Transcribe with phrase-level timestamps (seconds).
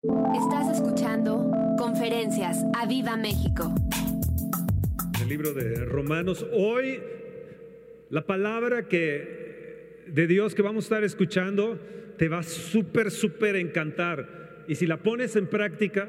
[0.00, 3.74] Estás escuchando Conferencias a Viva México.
[5.20, 6.46] El libro de Romanos.
[6.52, 7.00] Hoy
[8.08, 11.80] la palabra que de Dios que vamos a estar escuchando
[12.16, 14.64] te va súper, súper encantar.
[14.68, 16.08] Y si la pones en práctica,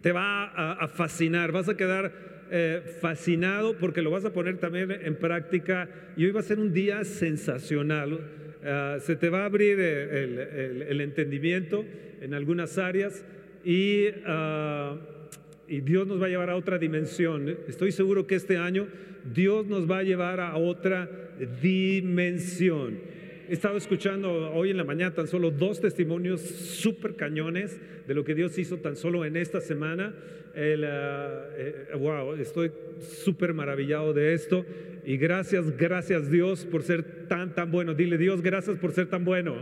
[0.00, 1.50] te va a, a fascinar.
[1.50, 5.88] Vas a quedar eh, fascinado porque lo vas a poner también en práctica.
[6.16, 8.43] Y hoy va a ser un día sensacional.
[8.64, 11.84] Ah, se te va a abrir el, entendimiento
[12.22, 13.22] en algunas áreas
[14.26, 14.96] ah,
[15.68, 17.56] y Dios nos va a llevar a otra dimensión.
[17.68, 18.88] Estoy seguro que este año
[19.34, 21.10] Dios nos va a llevar a otra
[21.62, 23.13] dimensión.
[23.46, 28.24] He estado escuchando hoy en la mañana tan solo dos testimonios súper cañones de lo
[28.24, 30.14] que Dios hizo tan solo en esta semana.
[30.54, 34.64] El, eh, wow, estoy súper maravillado de esto.
[35.04, 37.92] Y gracias, gracias Dios por ser tan, tan bueno.
[37.92, 39.56] Dile Dios, gracias por ser tan bueno.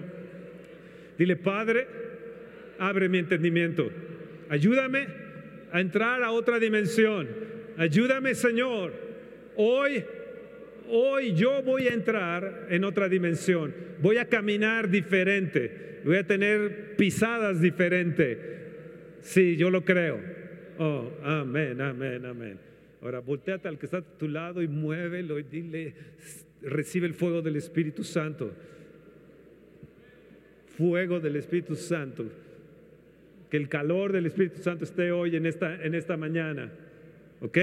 [1.18, 1.88] Dile Padre,
[2.78, 3.90] abre mi entendimiento.
[4.48, 5.08] Ayúdame
[5.72, 7.28] a entrar a otra dimensión.
[7.76, 8.92] Ayúdame Señor.
[9.56, 10.04] Hoy
[10.94, 16.96] Hoy yo voy a entrar en otra dimensión, voy a caminar diferente, voy a tener
[16.96, 18.36] pisadas diferentes.
[19.22, 20.20] Sí, yo lo creo.
[20.76, 22.58] Oh, amén, amén, amén.
[23.00, 25.94] Ahora volteate al que está a tu lado y muévelo y dile,
[26.60, 28.52] recibe el fuego del Espíritu Santo.
[30.76, 32.26] Fuego del Espíritu Santo.
[33.48, 36.70] Que el calor del Espíritu Santo esté hoy en esta, en esta mañana.
[37.40, 37.58] ¿Ok?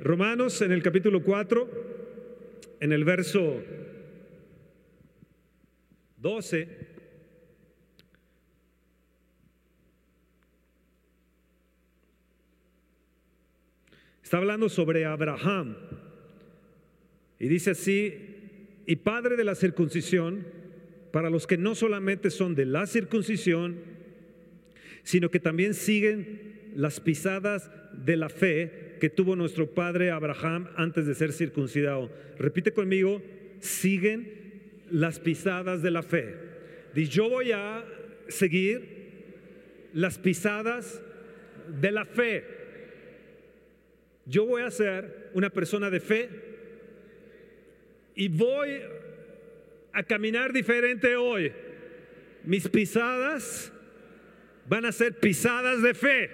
[0.00, 1.91] Romanos en el capítulo 4
[2.82, 3.62] en el verso
[6.16, 6.68] 12,
[14.20, 15.76] está hablando sobre Abraham.
[17.38, 18.14] Y dice así,
[18.84, 20.44] y padre de la circuncisión,
[21.12, 23.76] para los que no solamente son de la circuncisión,
[25.04, 31.08] sino que también siguen las pisadas de la fe que tuvo nuestro padre Abraham antes
[31.08, 32.08] de ser circuncidado.
[32.38, 33.20] Repite conmigo,
[33.58, 34.32] siguen
[34.92, 36.36] las pisadas de la fe.
[36.94, 37.84] Y yo voy a
[38.28, 41.02] seguir las pisadas
[41.80, 42.44] de la fe.
[44.24, 46.28] Yo voy a ser una persona de fe
[48.14, 48.82] y voy
[49.92, 51.50] a caminar diferente hoy.
[52.44, 53.72] Mis pisadas
[54.68, 56.30] van a ser pisadas de fe.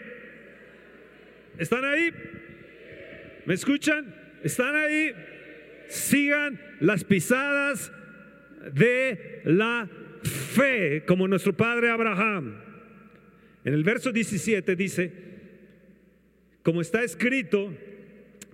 [1.56, 2.12] ¿Están ahí?
[3.48, 4.14] ¿Me escuchan?
[4.44, 5.10] ¿Están ahí?
[5.88, 7.90] Sigan las pisadas
[8.74, 9.88] de la
[10.52, 12.60] fe, como nuestro padre Abraham.
[13.64, 15.12] En el verso 17 dice,
[16.62, 17.72] como está escrito,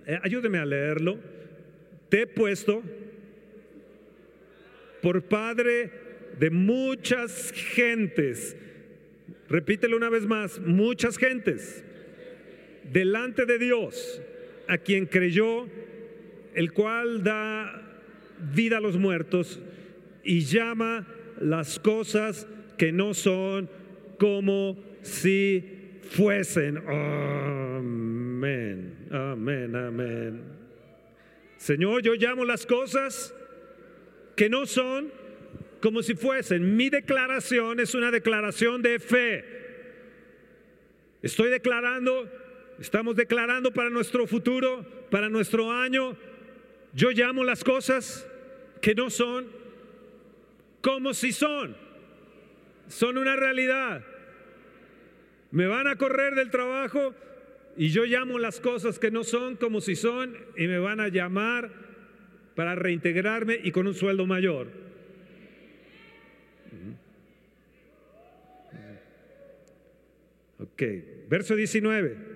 [0.05, 1.19] eh, ayúdeme a leerlo,
[2.07, 2.81] te he puesto
[5.01, 5.91] por padre
[6.39, 8.55] de muchas gentes.
[9.49, 11.83] Repítelo una vez más, muchas gentes
[12.93, 14.21] delante de Dios,
[14.67, 15.67] a quien creyó,
[16.53, 17.81] el cual da
[18.53, 19.59] vida a los muertos
[20.23, 21.07] y llama
[21.39, 23.69] las cosas que no son
[24.17, 26.77] como si fuesen.
[26.87, 27.87] Amén,
[29.11, 30.41] amén, amén.
[31.57, 33.33] Señor, yo llamo las cosas
[34.35, 35.11] que no son
[35.81, 36.75] como si fuesen.
[36.75, 39.45] Mi declaración es una declaración de fe.
[41.21, 42.29] Estoy declarando
[42.79, 46.17] Estamos declarando para nuestro futuro, para nuestro año.
[46.93, 48.27] Yo llamo las cosas
[48.81, 49.47] que no son
[50.81, 51.75] como si son.
[52.87, 54.03] Son una realidad.
[55.51, 57.15] Me van a correr del trabajo
[57.77, 61.07] y yo llamo las cosas que no son como si son y me van a
[61.07, 61.71] llamar
[62.55, 64.67] para reintegrarme y con un sueldo mayor.
[70.59, 70.83] Ok,
[71.29, 72.34] verso 19.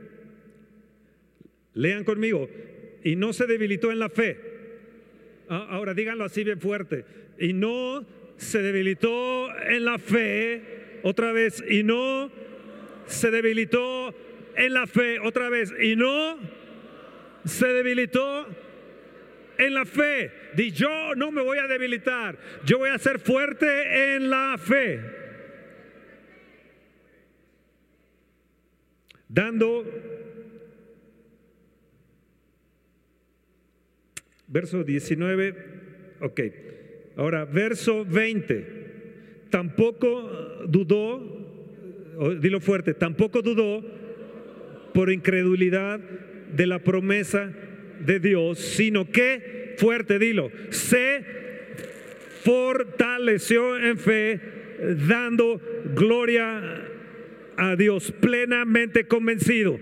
[1.80, 2.50] Lean conmigo.
[3.06, 4.38] Y no se debilitó en la fe.
[5.48, 7.06] Ah, Ahora díganlo así bien fuerte.
[7.40, 10.62] Y no se debilitó en la fe.
[11.04, 11.64] Otra vez.
[11.70, 12.30] Y no
[13.06, 14.14] se debilitó
[14.58, 15.20] en la fe.
[15.20, 15.74] Otra vez.
[15.82, 16.38] Y no
[17.46, 18.46] se debilitó
[19.58, 20.32] en la fe.
[20.56, 22.38] Di yo no me voy a debilitar.
[22.66, 25.00] Yo voy a ser fuerte en la fe.
[29.30, 29.86] Dando
[34.50, 35.56] verso 19,
[36.22, 36.42] ok.
[37.16, 38.78] Ahora, verso 20.
[39.50, 43.84] Tampoco dudó, dilo fuerte, tampoco dudó
[44.94, 47.52] por incredulidad de la promesa
[48.00, 51.24] de Dios, sino que, fuerte, dilo, se
[52.44, 54.40] fortaleció en fe,
[55.08, 55.60] dando
[55.96, 56.88] gloria
[57.58, 59.78] a Dios plenamente convencido,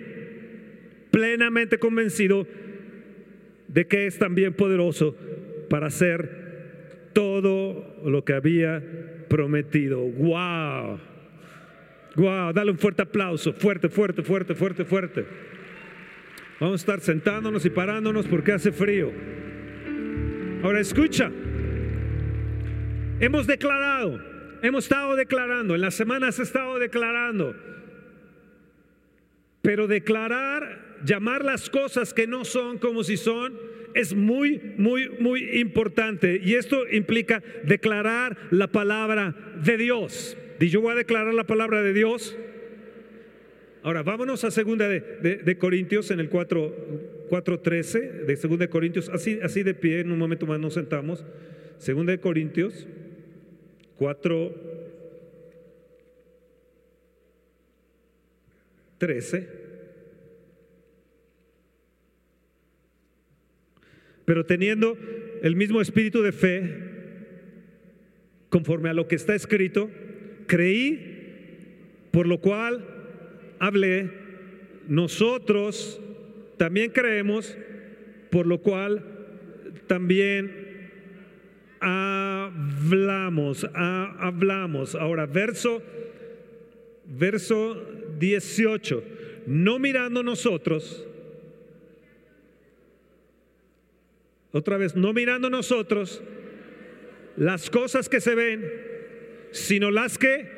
[1.11, 2.47] plenamente convencido
[3.77, 5.15] de que es también poderoso
[5.69, 8.81] para hacer todo lo que había
[9.29, 9.99] prometido.
[9.99, 10.99] ¡Wow!
[12.15, 12.53] ¡Wow!
[12.53, 15.25] Dale un fuerte aplauso, fuerte, fuerte, fuerte, fuerte, fuerte.
[16.59, 19.11] Vamos a estar sentándonos y parándonos porque hace frío.
[20.63, 21.31] Ahora escucha.
[23.19, 24.19] Hemos declarado,
[24.63, 27.55] hemos estado declarando, en las semanas he estado declarando.
[29.61, 33.57] Pero declarar, llamar las cosas que no son como si son,
[33.93, 36.39] es muy, muy, muy importante.
[36.43, 40.37] Y esto implica declarar la palabra de Dios.
[40.59, 42.37] ¿Y yo voy a declarar la palabra de Dios?
[43.83, 49.63] Ahora, vámonos a segunda de, Corintios en el 4.13, de segunda de Corintios, así, así
[49.63, 51.23] de pie, en un momento más nos sentamos.
[51.77, 52.87] Segunda de Corintios
[53.97, 54.53] 4,
[58.97, 59.66] 13.
[64.27, 64.97] Pero teniendo
[65.41, 66.83] el mismo espíritu de fe,
[68.49, 69.89] conforme a lo que está escrito,
[70.47, 72.85] creí, por lo cual
[73.57, 74.11] hablé,
[74.89, 76.01] nosotros
[76.57, 77.57] también creemos,
[78.29, 79.01] por lo cual
[79.87, 80.51] también
[81.79, 84.93] hablamos, hablamos.
[84.95, 85.81] Ahora, verso,
[87.05, 87.81] verso
[88.19, 89.03] 18,
[89.45, 91.06] no mirando nosotros,
[94.51, 96.21] otra vez, no mirando nosotros
[97.35, 98.69] las cosas que se ven,
[99.51, 100.49] sino las que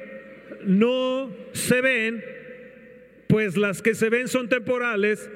[0.63, 2.23] no se ven,
[3.27, 5.29] pues las que se ven son temporales,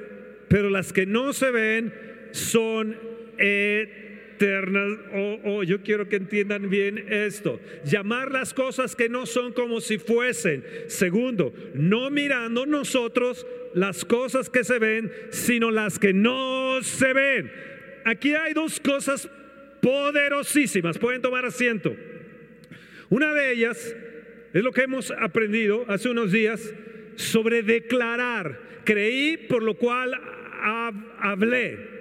[0.48, 1.92] pero las que no se ven
[2.32, 2.96] son
[3.38, 4.04] eternas
[4.34, 4.98] eternas.
[5.44, 7.60] Oh, yo quiero que entiendan bien esto.
[7.84, 10.64] Llamar las cosas que no son como si fuesen.
[10.88, 17.52] Segundo, no mirando nosotros las cosas que se ven, sino las que no se ven.
[18.04, 19.28] Aquí hay dos cosas
[19.80, 20.98] poderosísimas.
[20.98, 21.94] Pueden tomar asiento.
[23.10, 23.94] Una de ellas
[24.52, 26.72] es lo que hemos aprendido hace unos días
[27.16, 28.60] sobre declarar.
[28.84, 30.14] Creí, por lo cual
[31.18, 31.94] hablé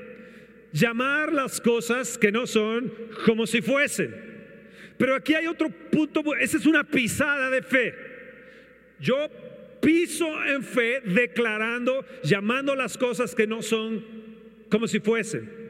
[0.73, 2.91] llamar las cosas que no son
[3.25, 4.13] como si fuesen.
[4.97, 7.94] Pero aquí hay otro punto, esa es una pisada de fe.
[8.99, 9.29] Yo
[9.81, 14.03] piso en fe declarando, llamando las cosas que no son
[14.69, 15.62] como si fuesen.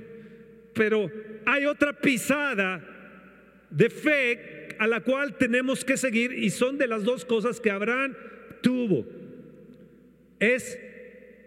[0.73, 1.11] Pero
[1.45, 2.83] hay otra pisada
[3.69, 7.71] de fe a la cual tenemos que seguir y son de las dos cosas que
[7.71, 8.15] Abraham
[8.61, 9.05] tuvo.
[10.39, 10.79] Es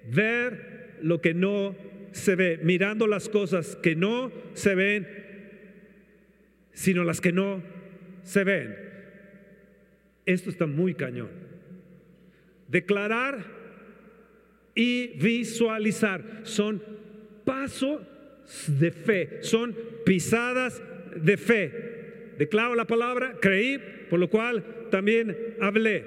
[0.08, 1.76] ver lo que no
[2.12, 5.06] se ve, mirando las cosas que no se ven,
[6.72, 7.62] sino las que no
[8.22, 8.76] se ven.
[10.24, 11.28] Esto está muy cañón.
[12.68, 13.44] Declarar
[14.74, 16.82] y visualizar son
[17.44, 18.00] pasos
[18.66, 20.82] de fe, son pisadas
[21.16, 22.34] de fe.
[22.38, 26.04] Declaro la palabra, creí, por lo cual también hablé.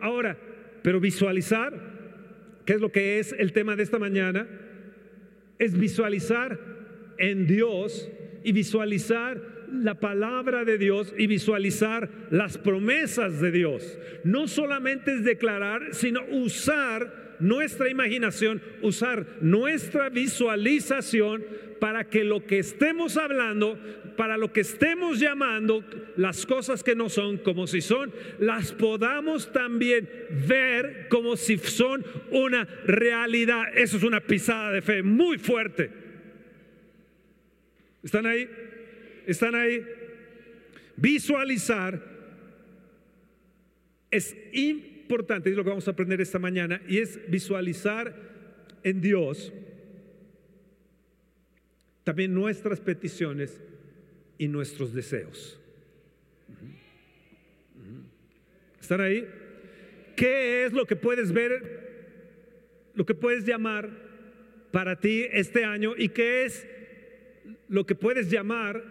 [0.00, 0.36] Ahora,
[0.82, 1.72] pero visualizar,
[2.64, 4.46] ¿qué es lo que es el tema de esta mañana?
[5.58, 6.58] es visualizar
[7.18, 8.08] en Dios
[8.44, 13.98] y visualizar la palabra de Dios y visualizar las promesas de Dios.
[14.24, 21.44] No solamente es declarar, sino usar nuestra imaginación, usar nuestra visualización
[21.80, 23.78] para que lo que estemos hablando,
[24.16, 25.84] para lo que estemos llamando,
[26.16, 30.08] las cosas que no son como si son, las podamos también
[30.46, 33.64] ver como si son una realidad.
[33.74, 35.90] Eso es una pisada de fe muy fuerte.
[38.02, 38.48] ¿Están ahí?
[39.26, 39.84] ¿Están ahí?
[40.96, 42.02] Visualizar
[44.10, 48.14] es importante, es lo que vamos a aprender esta mañana, y es visualizar
[48.82, 49.52] en Dios
[52.08, 53.60] también nuestras peticiones
[54.38, 55.60] y nuestros deseos.
[58.80, 59.28] ¿Están ahí?
[60.16, 62.32] ¿Qué es lo que puedes ver,
[62.94, 63.90] lo que puedes llamar
[64.70, 66.66] para ti este año y qué es
[67.68, 68.82] lo que puedes llamar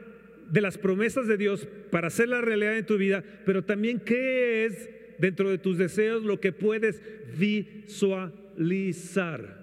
[0.52, 4.66] de las promesas de Dios para hacer la realidad en tu vida, pero también qué
[4.66, 7.02] es dentro de tus deseos lo que puedes
[7.36, 9.57] visualizar?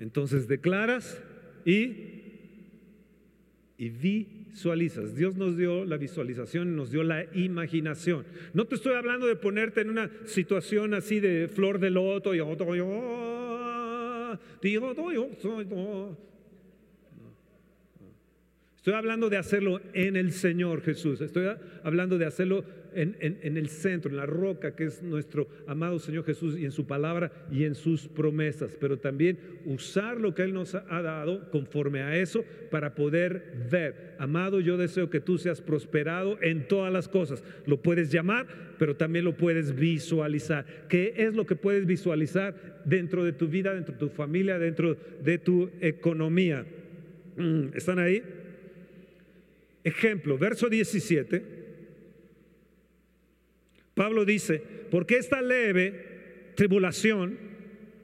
[0.00, 1.22] Entonces declaras
[1.64, 2.16] y,
[3.78, 5.14] visualizas.
[5.14, 8.24] Dios nos dio la visualización, nos dio la imaginación.
[8.54, 12.40] No te estoy hablando de ponerte en una situación así de flor de loto y
[18.76, 21.20] Estoy hablando de hacerlo en el Señor Jesús.
[21.20, 21.48] Estoy
[21.84, 26.58] hablando de hacerlo en, el centro, en la roca que es nuestro amado Señor Jesús
[26.58, 30.74] y en su palabra y en sus promesas, pero también usar lo que Él nos
[30.74, 34.14] ha dado conforme a eso para poder ver.
[34.18, 37.42] Amado, yo deseo que tú seas prosperado en todas las cosas.
[37.66, 38.46] Lo puedes llamar,
[38.78, 40.66] pero también lo puedes visualizar.
[40.88, 44.96] ¿Qué es lo que puedes visualizar dentro de tu vida, dentro de tu familia, dentro
[45.22, 46.66] de tu economía?
[47.36, 48.22] Mm, ¿Están ahí?
[49.84, 51.59] Ejemplo, verso 17.
[54.00, 57.36] Pablo dice, porque esta leve tribulación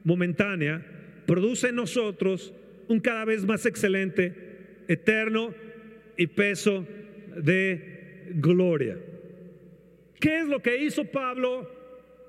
[0.04, 0.84] momentánea
[1.24, 2.52] produce en nosotros
[2.86, 5.54] un cada vez más excelente, eterno
[6.18, 6.86] y peso
[7.34, 8.98] de gloria.
[10.20, 11.66] ¿Qué es lo que hizo Pablo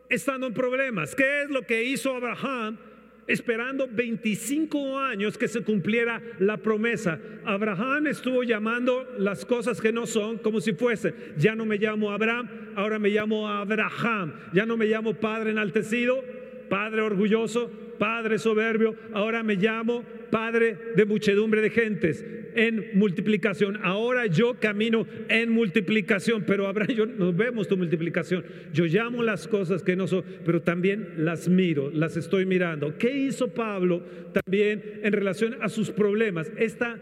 [0.09, 1.13] estando en problemas?
[1.13, 2.79] ¿Qué es lo que hizo Abraham
[3.27, 7.19] esperando 25 años que se cumpliera la promesa.
[7.45, 11.13] Abraham estuvo llamando las cosas que no son como si fuese.
[11.37, 14.33] Ya no me llamo Abraham, ahora me llamo Abraham.
[14.53, 16.23] Ya no me llamo Padre enaltecido,
[16.69, 17.69] Padre orgulloso,
[17.99, 23.79] Padre soberbio, ahora me llamo Padre de muchedumbre de gentes en multiplicación.
[23.83, 28.43] Ahora yo camino en multiplicación, pero Abraham, yo nos vemos tu multiplicación.
[28.73, 32.97] Yo llamo las cosas que no son, pero también las miro, las estoy mirando.
[32.97, 34.03] ¿Qué hizo Pablo
[34.33, 36.51] también en relación a sus problemas?
[36.57, 36.99] Esta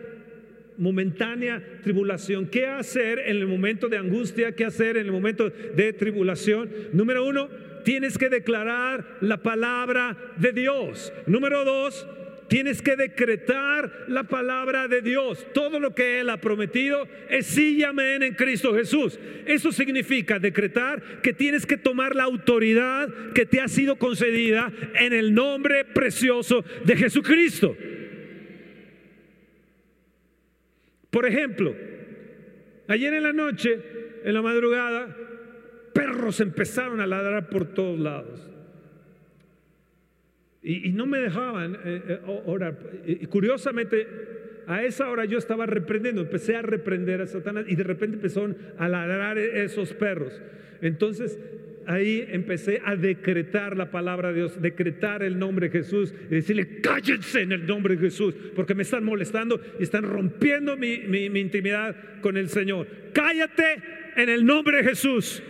[0.78, 2.48] momentánea tribulación.
[2.48, 4.54] ¿Qué hacer en el momento de angustia?
[4.54, 6.70] ¿Qué hacer en el momento de tribulación?
[6.92, 7.50] Número uno,
[7.86, 11.14] tienes que declarar la palabra de Dios.
[11.28, 12.08] Número dos,
[12.48, 15.46] tienes que decretar la palabra de Dios.
[15.54, 19.20] Todo lo que Él ha prometido es sí y amén en Cristo Jesús.
[19.46, 25.14] Eso significa decretar que tienes que tomar la autoridad que te ha sido concedida en
[25.14, 27.76] el nombre precioso de Jesucristo.
[31.10, 31.74] Por ejemplo,
[32.88, 33.80] ayer en la noche,
[34.24, 35.16] en la madrugada,
[35.94, 38.55] perros empezaron a ladrar por todos lados.
[40.66, 42.76] Y, no me dejaban eh, eh, orar.
[43.06, 44.08] Y curiosamente,
[44.66, 48.58] a esa hora yo estaba reprendiendo, empecé a reprender a Satanás y de repente empezaron
[48.80, 50.42] a ladrar esos perros.
[50.82, 51.40] Entonces
[51.86, 56.82] ahí empecé a decretar la palabra de Dios, decretar el nombre de Jesús y decirle,
[56.82, 61.40] cállense en el nombre de Jesús, porque me están molestando y están rompiendo mi, mi
[61.40, 62.88] intimidad con el Señor.
[63.14, 63.84] Cállate
[64.16, 65.44] en el nombre de Jesús.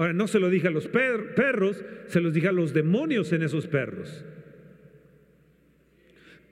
[0.00, 3.42] Ahora, no se lo dije a los perros, se los dije a los demonios en
[3.42, 4.24] esos perros.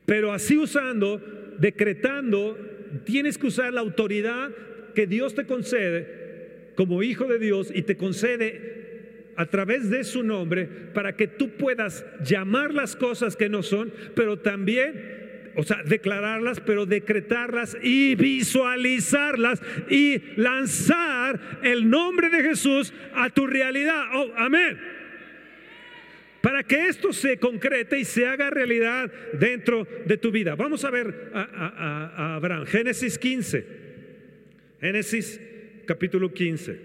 [0.05, 1.19] Pero así usando,
[1.59, 2.59] decretando,
[3.07, 4.51] tienes que usar la autoridad
[4.95, 10.23] que Dios te concede como hijo de Dios y te concede a través de su
[10.23, 15.18] nombre para que tú puedas llamar las cosas que no son, pero también
[15.59, 19.61] o sea, declararlas, pero decretarlas y visualizarlas
[19.91, 24.05] y lanzar el nombre de Jesús a tu realidad.
[24.15, 24.79] Oh, amén.
[26.41, 30.55] Para que esto se concrete y se haga realidad dentro de tu vida.
[30.55, 32.65] Vamos a ver a, a Abraham.
[32.65, 33.67] Génesis 15.
[34.81, 35.41] Génesis
[35.87, 36.81] capítulo 15.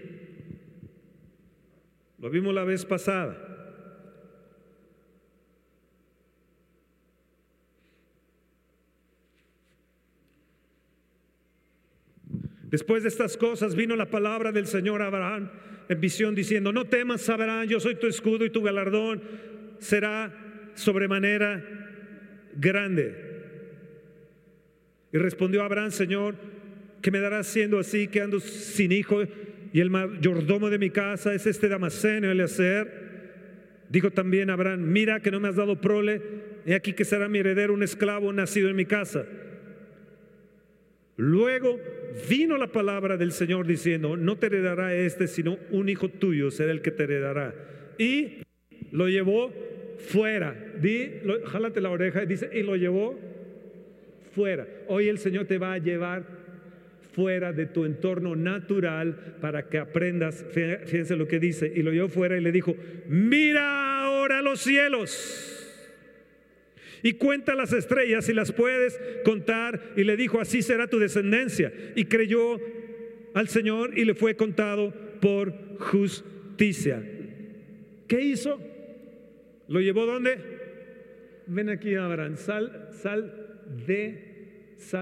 [2.18, 3.53] Lo vimos la vez pasada.
[12.74, 15.48] Después de estas cosas vino la palabra del Señor a Abraham
[15.88, 19.22] en visión diciendo, no temas Abraham, yo soy tu escudo y tu galardón
[19.78, 20.34] será
[20.74, 21.62] sobremanera
[22.56, 23.14] grande.
[25.12, 26.34] Y respondió Abraham, Señor,
[27.00, 29.22] ¿qué me darás siendo así que ando sin hijo
[29.72, 32.88] y el mayordomo de mi casa es este Damaseno Eleazar?
[33.88, 36.20] Dijo también Abraham, mira que no me has dado prole,
[36.66, 39.26] he aquí que será mi heredero un esclavo nacido en mi casa.
[41.16, 41.78] Luego
[42.28, 46.72] vino la palabra del Señor diciendo, no te heredará este, sino un hijo tuyo será
[46.72, 47.54] el que te heredará.
[47.98, 48.38] Y
[48.90, 49.52] lo llevó
[49.98, 50.54] fuera.
[50.80, 53.18] Di, jálate la oreja y dice, y lo llevó
[54.34, 54.66] fuera.
[54.88, 56.24] Hoy el Señor te va a llevar
[57.12, 62.08] fuera de tu entorno natural para que aprendas, fíjense lo que dice, y lo llevó
[62.08, 62.74] fuera y le dijo,
[63.06, 65.53] mira ahora los cielos
[67.04, 69.92] y cuenta las estrellas y las puedes contar.
[69.94, 71.70] Y le dijo, así será tu descendencia.
[71.94, 72.58] Y creyó
[73.34, 77.04] al Señor y le fue contado por justicia.
[78.08, 78.58] ¿Qué hizo?
[79.68, 80.38] ¿Lo llevó dónde?
[81.46, 84.33] Ven aquí, Abraham, sal, sal de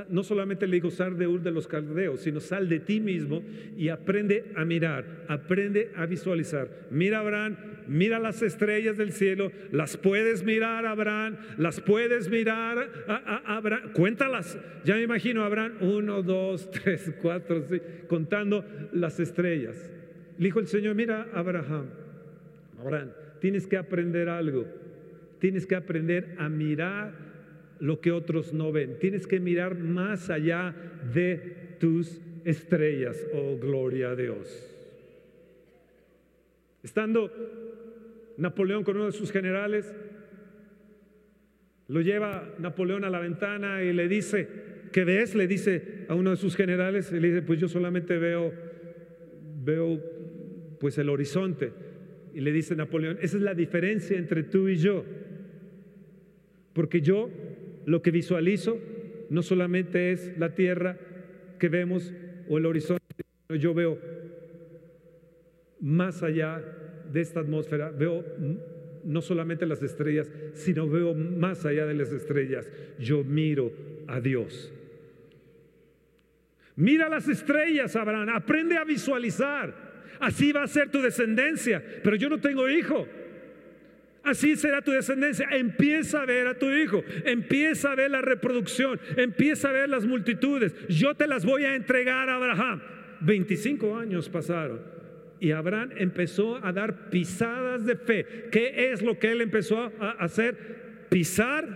[0.09, 3.43] no solamente le dijo sal de Ur de los caldeos, sino sal de ti mismo
[3.76, 6.69] y aprende a mirar, aprende a visualizar.
[6.91, 7.57] Mira Abraham,
[7.88, 12.88] mira las estrellas del cielo, las puedes mirar Abraham, las puedes mirar
[13.47, 14.59] Abraham, cuéntalas.
[14.85, 17.64] Ya me imagino Abraham, uno, dos, tres, cuatro,
[18.09, 19.91] contando las estrellas.
[20.38, 21.87] le dijo el Señor, mira, Abraham,
[22.79, 23.11] Abraham,
[23.41, 24.67] tienes que aprender algo.
[25.43, 27.31] Tienes que aprender a mirar
[27.82, 28.96] lo que otros no ven.
[29.00, 30.72] Tienes que mirar más allá
[31.12, 33.26] de tus estrellas.
[33.34, 34.72] Oh, gloria a Dios.
[36.84, 37.28] Estando
[38.36, 39.92] Napoleón con uno de sus generales,
[41.88, 44.48] lo lleva Napoleón a la ventana y le dice,
[44.92, 45.34] ¿qué ves?
[45.34, 48.52] Le dice a uno de sus generales, y le dice, pues yo solamente veo,
[49.64, 50.00] veo
[50.78, 51.72] pues el horizonte.
[52.32, 55.04] Y le dice Napoleón, esa es la diferencia entre tú y yo.
[56.74, 57.28] Porque yo
[57.86, 58.78] lo que visualizo
[59.30, 60.98] no solamente es la tierra
[61.58, 62.12] que vemos
[62.48, 63.02] o el horizonte,
[63.58, 63.98] yo veo
[65.80, 66.62] más allá
[67.12, 68.24] de esta atmósfera, veo
[69.04, 72.68] no solamente las estrellas, sino veo más allá de las estrellas.
[72.98, 73.72] Yo miro
[74.06, 74.72] a Dios.
[76.76, 79.92] Mira las estrellas, Abraham, aprende a visualizar.
[80.20, 83.06] Así va a ser tu descendencia, pero yo no tengo hijo.
[84.25, 85.49] Así será tu descendencia.
[85.50, 90.05] Empieza a ver a tu hijo, empieza a ver la reproducción, empieza a ver las
[90.05, 90.75] multitudes.
[90.88, 92.83] Yo te las voy a entregar a Abraham.
[93.21, 94.81] 25 años pasaron
[95.43, 98.49] y Abraham empezó a dar pisadas de fe.
[98.52, 101.07] ¿Qué es lo que él empezó a hacer?
[101.09, 101.67] Pisar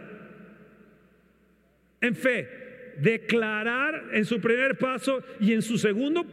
[2.00, 6.24] en fe, declarar en su primer paso y en su segundo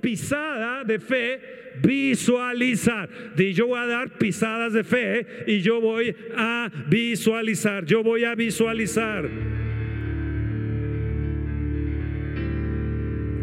[0.00, 1.40] pisada de fe,
[1.82, 3.08] visualizar.
[3.36, 8.34] Yo voy a dar pisadas de fe y yo voy a visualizar, yo voy a
[8.34, 9.28] visualizar.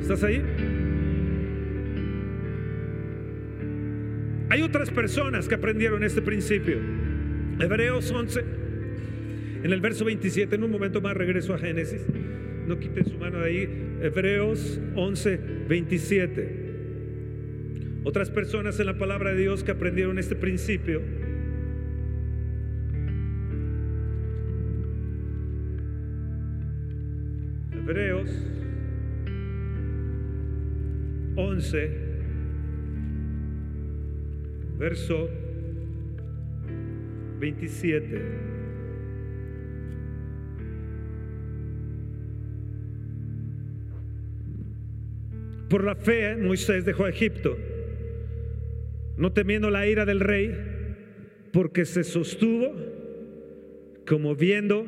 [0.01, 0.41] ¿Estás ahí?
[4.49, 6.77] Hay otras personas que aprendieron este principio.
[7.59, 8.39] Hebreos 11,
[9.63, 12.05] en el verso 27, en un momento más regreso a Génesis.
[12.67, 13.97] No quiten su mano de ahí.
[14.01, 16.67] Hebreos 11, 27.
[18.03, 21.01] Otras personas en la palabra de Dios que aprendieron este principio.
[27.73, 28.29] Hebreos
[31.37, 31.91] 11,
[34.77, 35.29] verso
[37.39, 38.56] 27.
[45.69, 47.57] Por la fe Moisés dejó Egipto,
[49.17, 50.55] no temiendo la ira del rey,
[51.51, 52.73] porque se sostuvo
[54.05, 54.85] como viendo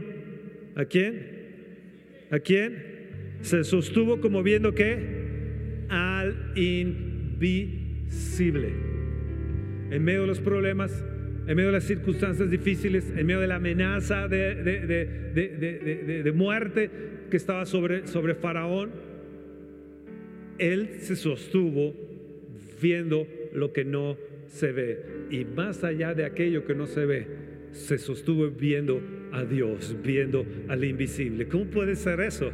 [0.76, 7.90] a quién, a quién, se sostuvo como viendo que al invisible.
[9.92, 11.04] En medio de los problemas,
[11.48, 15.34] en medio de las circunstancias difíciles, en medio de la amenaza de,
[16.36, 16.92] muerte
[17.30, 19.09] que estaba sobre, sobre Faraón,
[20.60, 21.94] él se sostuvo
[22.82, 24.18] viendo lo que no
[24.48, 25.04] se ve.
[25.32, 27.28] Y más allá de aquello que no se ve,
[27.72, 31.48] se sostuvo viendo a Dios, viendo al invisible.
[31.48, 32.52] ¿Cómo puede ser eso?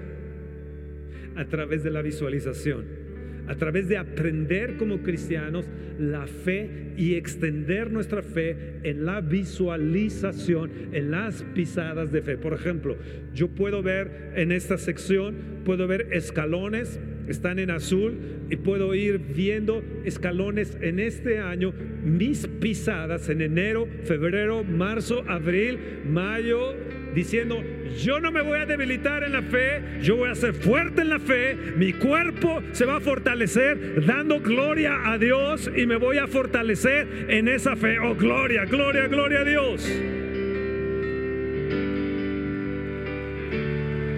[1.36, 3.06] A través de la visualización
[3.48, 5.66] a través de aprender como cristianos
[6.00, 12.38] la fe y extender nuestra fe en la visualización, en las pisadas de fe.
[12.38, 12.98] Por ejemplo,
[13.34, 18.18] yo puedo ver en esta sección, puedo ver escalones, están en azul,
[18.50, 25.80] y puedo ir viendo escalones en este año, mis pisadas en enero, febrero, marzo, abril,
[26.06, 26.74] mayo,
[27.14, 27.64] diciendo,
[28.04, 31.10] yo no me voy a debilitar en la fe, yo voy a ser fuerte en
[31.10, 36.18] la fe, mi cuerpo se va a fortalecer dando gloria a Dios y me voy
[36.18, 38.00] a fortalecer en esa fe.
[38.00, 39.90] Oh, gloria, gloria, gloria a Dios.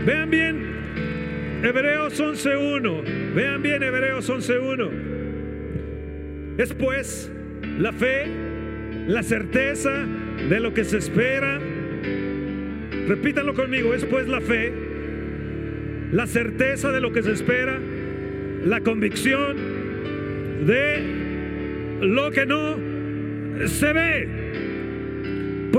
[0.05, 0.86] Vean bien
[1.63, 3.33] Hebreos 11.1.
[3.33, 4.89] Vean bien Hebreos 11.1.
[6.57, 7.31] Es pues
[7.79, 8.25] la fe,
[9.07, 10.05] la certeza
[10.49, 11.59] de lo que se espera
[13.07, 14.73] Repítanlo conmigo, es pues la fe,
[16.11, 17.79] la certeza de lo que se espera,
[18.65, 19.55] la convicción
[20.65, 22.75] de lo que no
[23.65, 24.27] se ve.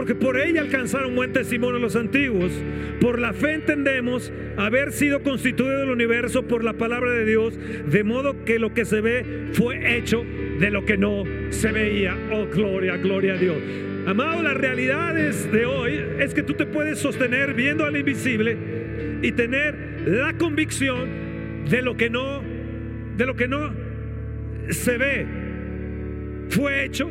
[0.09, 2.51] Porque por ella alcanzaron buen testimonio los antiguos.
[2.99, 7.59] Por la fe entendemos haber sido constituido el universo por la palabra de Dios,
[7.91, 10.25] de modo que lo que se ve fue hecho
[10.61, 12.17] de lo que no se veía.
[12.33, 13.59] Oh, gloria, gloria a Dios.
[14.07, 18.57] Amado, las realidades de hoy es que tú te puedes sostener viendo al invisible
[19.21, 22.43] y tener la convicción de lo que no,
[23.15, 23.75] de lo que no
[24.71, 25.27] se ve.
[26.49, 27.11] Fue hecho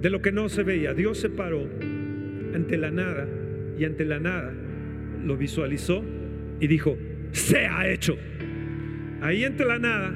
[0.00, 0.94] de lo que no se veía.
[0.94, 1.68] Dios se paró
[2.54, 3.26] ante la nada
[3.78, 4.52] y ante la nada
[5.24, 6.04] lo visualizó
[6.60, 6.96] y dijo,
[7.32, 8.16] se ha hecho.
[9.20, 10.14] Ahí ante la nada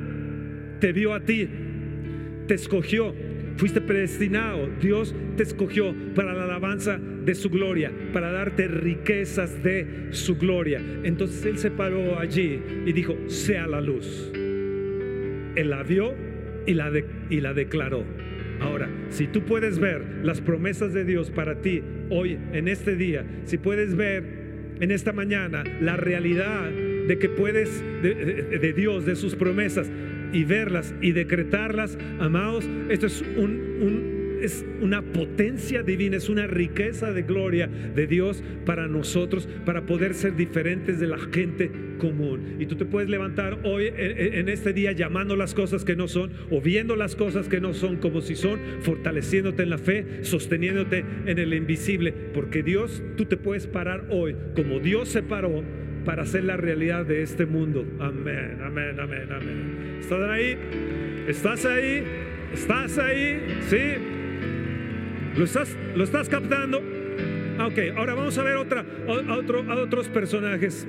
[0.80, 1.48] te vio a ti
[2.46, 3.14] te escogió,
[3.56, 10.08] fuiste predestinado, Dios te escogió para la alabanza de su gloria, para darte riquezas de
[10.10, 10.80] su gloria.
[11.04, 14.30] Entonces Él se paró allí y dijo, sea la luz.
[14.34, 16.14] Él la vio
[16.66, 16.90] y la,
[17.30, 18.04] y la declaró.
[18.60, 23.24] Ahora, si tú puedes ver las promesas de Dios para ti hoy, en este día,
[23.44, 24.24] si puedes ver
[24.80, 29.90] en esta mañana la realidad de que puedes, de, Dios, de sus promesas,
[30.32, 37.12] y verlas y decretarlas, amados, esto es un es una potencia divina, es una riqueza
[37.12, 42.56] de gloria de Dios para nosotros, para poder ser diferentes de la gente común.
[42.58, 46.32] Y tú te puedes levantar hoy en este día llamando las cosas que no son
[46.50, 51.04] o viendo las cosas que no son como si son, fortaleciéndote en la fe, sosteniéndote
[51.26, 55.62] en el invisible, porque Dios, tú te puedes parar hoy como Dios se paró
[56.04, 57.86] para hacer la realidad de este mundo.
[58.00, 59.98] Amén, amén, amén, amén.
[60.00, 60.56] ¿Estás ahí?
[61.28, 62.04] ¿Estás ahí?
[62.52, 63.40] ¿Estás ahí?
[63.68, 64.21] ¿Sí?
[65.36, 66.82] ¿Lo estás, ¿Lo estás captando?
[67.58, 70.86] Ah, ok, ahora vamos a ver otra, a, otro, a otros personajes.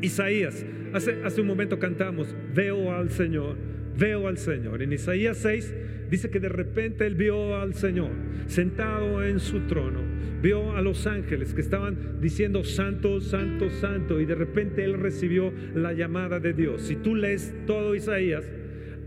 [0.00, 3.56] Isaías, hace, hace un momento cantamos, veo al Señor,
[3.98, 4.82] veo al Señor.
[4.82, 5.74] En Isaías 6
[6.08, 8.10] dice que de repente él vio al Señor
[8.46, 10.00] sentado en su trono,
[10.42, 15.52] vio a los ángeles que estaban diciendo santo, santo, santo, y de repente él recibió
[15.74, 16.80] la llamada de Dios.
[16.80, 18.48] Si tú lees todo Isaías,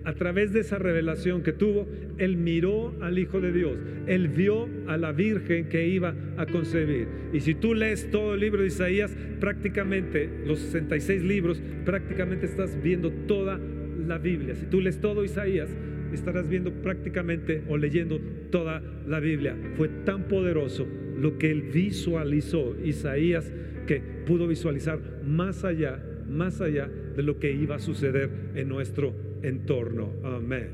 [0.06, 1.88] a través de esa revelación que tuvo,
[2.18, 7.08] él miró al Hijo de Dios, él vio a la Virgen que iba a concebir.
[7.32, 12.82] Y si tú lees todo el libro de Isaías, prácticamente los 66 libros, prácticamente estás
[12.82, 13.60] viendo toda
[14.08, 14.56] la Biblia.
[14.56, 15.70] Si tú lees todo Isaías,
[16.12, 18.20] estarás viendo prácticamente o leyendo
[18.52, 19.56] toda la Biblia.
[19.76, 20.88] Fue tan poderoso
[21.18, 23.52] lo que él visualizó Isaías
[23.88, 29.33] que pudo visualizar más allá, más allá de lo que iba a suceder en nuestro
[29.44, 30.14] entorno.
[30.24, 30.70] Amén.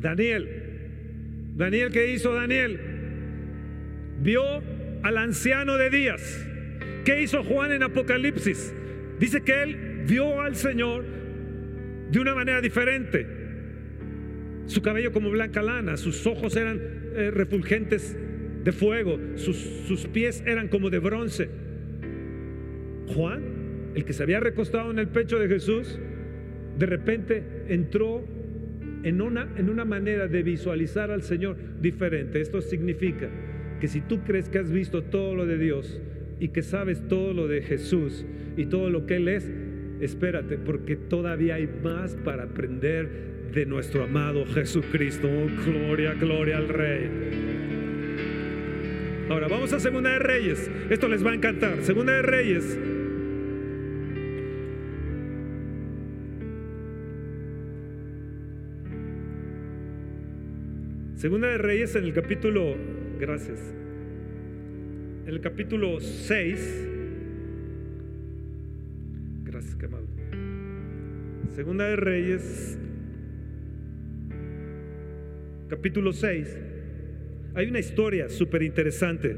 [0.00, 0.48] Daniel,
[1.56, 2.78] Daniel, ¿qué hizo Daniel?
[4.20, 4.42] Vio
[5.02, 6.46] al anciano de días.
[7.04, 8.74] ¿Qué hizo Juan en Apocalipsis?
[9.18, 11.04] Dice que él vio al Señor
[12.10, 13.26] de una manera diferente.
[14.66, 16.80] Su cabello como blanca lana, sus ojos eran
[17.14, 18.16] eh, refulgentes
[18.64, 21.50] de fuego, sus, sus pies eran como de bronce.
[23.08, 25.98] Juan, el que se había recostado en el pecho de Jesús,
[26.78, 28.24] de repente entró
[29.02, 32.40] en una, en una manera de visualizar al Señor diferente.
[32.40, 33.28] Esto significa
[33.80, 36.00] que si tú crees que has visto todo lo de Dios
[36.38, 38.24] y que sabes todo lo de Jesús
[38.56, 39.50] y todo lo que Él es,
[40.00, 45.28] espérate, porque todavía hay más para aprender de nuestro amado Jesucristo.
[45.28, 47.10] Oh, gloria, gloria al Rey.
[49.28, 50.70] Ahora vamos a Segunda de Reyes.
[50.90, 51.82] Esto les va a encantar.
[51.82, 52.78] Segunda de Reyes
[61.22, 62.76] Segunda de Reyes en el capítulo,
[63.20, 63.60] gracias,
[65.24, 66.88] en el capítulo 6,
[69.44, 70.08] gracias, que amable.
[71.54, 72.76] Segunda de Reyes,
[75.68, 76.58] capítulo 6,
[77.54, 79.36] hay una historia súper interesante.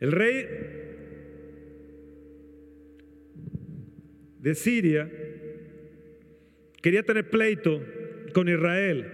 [0.00, 0.46] El rey
[4.40, 5.08] de Siria
[6.82, 7.99] quería tener pleito
[8.30, 9.06] con Israel.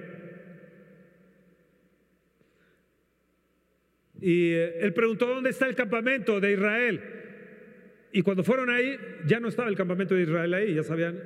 [4.20, 7.00] Y eh, él preguntó, ¿dónde está el campamento de Israel?
[8.12, 11.20] Y cuando fueron ahí, ya no estaba el campamento de Israel ahí, ya se habían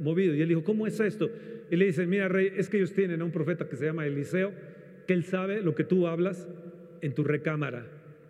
[0.00, 0.34] movido.
[0.34, 1.30] Y él dijo, ¿cómo es esto?
[1.70, 4.06] Y le dice, mira, rey, es que ellos tienen a un profeta que se llama
[4.06, 4.52] Eliseo,
[5.06, 6.48] que él sabe lo que tú hablas
[7.00, 7.86] en tu recámara.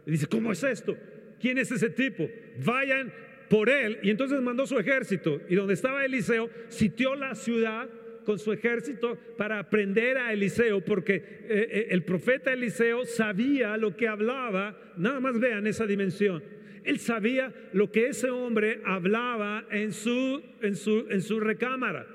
[0.07, 0.97] Y dice, ¿cómo es esto?
[1.41, 2.29] ¿Quién es ese tipo?
[2.65, 3.13] Vayan
[3.49, 3.99] por él.
[4.03, 5.41] Y entonces mandó su ejército.
[5.49, 7.89] Y donde estaba Eliseo, sitió la ciudad
[8.29, 13.97] con su ejército para aprender a Eliseo, porque eh, eh, el profeta Eliseo sabía lo
[13.97, 16.43] que hablaba, nada más vean esa dimensión.
[16.85, 22.07] Él sabía lo que ese hombre hablaba en su, en su, en su recámara.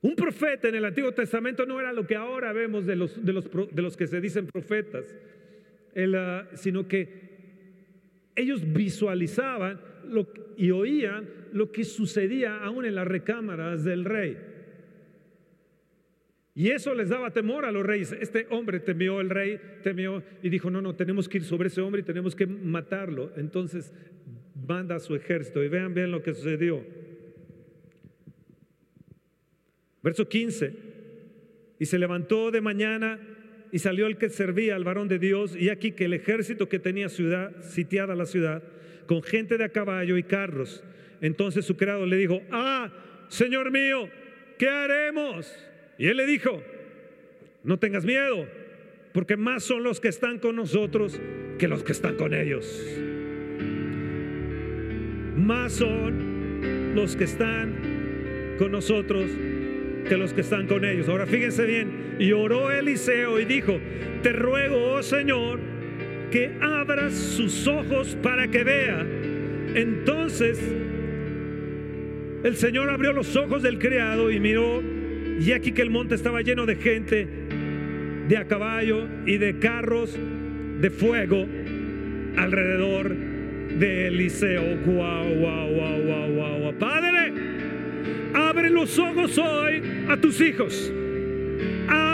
[0.00, 3.32] Un profeta en el Antiguo Testamento no era lo que ahora vemos de los, de
[3.32, 5.06] los, de los que se dicen profetas,
[6.16, 7.26] ah, sino que
[8.34, 9.80] ellos visualizaban
[10.56, 14.36] y oían lo que sucedía aún en las recámaras del rey.
[16.54, 18.12] Y eso les daba temor a los reyes.
[18.12, 21.82] Este hombre temió, el rey temió y dijo, no, no, tenemos que ir sobre ese
[21.82, 23.30] hombre y tenemos que matarlo.
[23.36, 23.92] Entonces
[24.66, 26.82] manda a su ejército y vean bien lo que sucedió.
[30.02, 30.72] Verso 15.
[31.78, 33.20] Y se levantó de mañana
[33.70, 36.78] y salió el que servía al varón de Dios y aquí que el ejército que
[36.78, 38.62] tenía ciudad, sitiada la ciudad,
[39.06, 40.82] con gente de a caballo y carros.
[41.20, 42.90] Entonces su criado le dijo, ah,
[43.28, 44.08] Señor mío,
[44.58, 45.52] ¿qué haremos?
[45.98, 46.62] Y él le dijo,
[47.62, 48.46] no tengas miedo,
[49.12, 51.20] porque más son los que están con nosotros
[51.58, 52.66] que los que están con ellos.
[55.36, 59.24] Más son los que están con nosotros
[60.08, 61.08] que los que están con ellos.
[61.08, 63.80] Ahora fíjense bien, y oró Eliseo y dijo,
[64.22, 65.58] te ruego, oh Señor,
[66.30, 69.06] que abras sus ojos para que vea.
[69.74, 70.58] Entonces
[72.44, 74.82] el Señor abrió los ojos del criado y miró,
[75.40, 77.26] y aquí que el monte estaba lleno de gente,
[78.28, 80.16] de a caballo y de carros
[80.80, 81.46] de fuego
[82.36, 83.14] alrededor
[83.78, 84.62] de Eliseo.
[84.84, 86.78] Guau, guau, guau, guau, guau.
[86.78, 87.32] Padre,
[88.34, 90.92] abre los ojos hoy a tus hijos.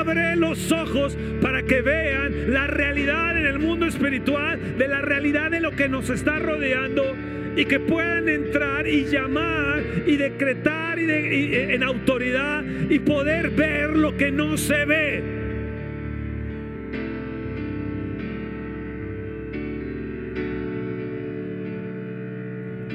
[0.03, 5.49] Abre los ojos para que vean la realidad en el mundo espiritual, de la realidad
[5.49, 7.05] de lo que nos está rodeando
[7.55, 14.17] y que puedan entrar y llamar y decretar y en autoridad y poder ver lo
[14.17, 15.23] que no se ve.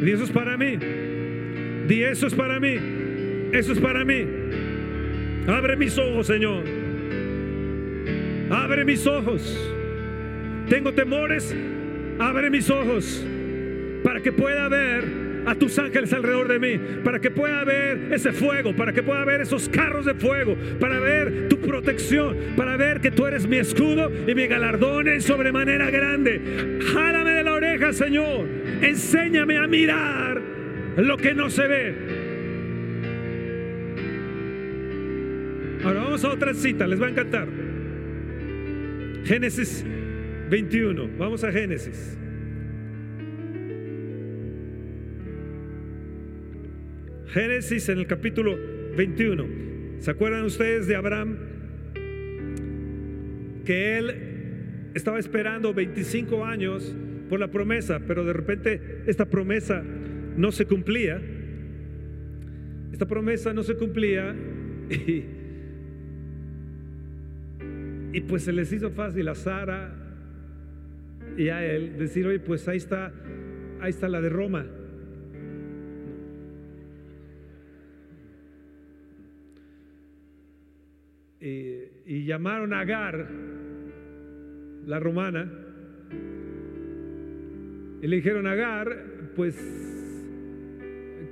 [0.03, 0.77] Y eso es para mí.
[1.87, 2.75] Y eso es para mí.
[3.53, 4.25] Eso es para mí.
[5.47, 6.76] Abre mis ojos, Señor.
[8.77, 9.57] Abre mis ojos.
[10.69, 11.55] Tengo temores.
[12.19, 13.25] Abre mis ojos
[14.03, 15.03] para que pueda ver
[15.47, 19.25] a tus ángeles alrededor de mí, para que pueda ver ese fuego, para que pueda
[19.25, 23.57] ver esos carros de fuego, para ver tu protección, para ver que tú eres mi
[23.57, 26.79] escudo y mi galardón en sobremanera grande.
[26.93, 28.47] Jálame de la oreja, Señor.
[28.83, 30.39] Enséñame a mirar
[30.97, 31.95] lo que no se ve.
[35.83, 37.47] Ahora vamos a otra cita, les va a encantar.
[39.27, 39.83] Génesis
[40.49, 42.17] 21, vamos a Génesis.
[47.27, 48.57] Génesis en el capítulo
[48.95, 49.45] 21.
[49.99, 51.39] ¿Se acuerdan ustedes de Abraham?
[53.65, 56.95] Que él estaba esperando 25 años
[57.29, 59.83] por la promesa, pero de repente esta promesa
[60.37, 61.21] no se cumplía.
[62.93, 64.33] Esta promesa no se cumplía
[64.89, 65.25] y,
[68.17, 69.93] y pues se les hizo fácil a Sara
[71.37, 73.13] y a él decir, oye, pues ahí está,
[73.79, 74.65] ahí está la de Roma.
[81.39, 83.29] y, llamaron a Agar,
[84.87, 85.51] la romana,
[88.01, 88.97] y le dijeron, Agar,
[89.35, 89.55] pues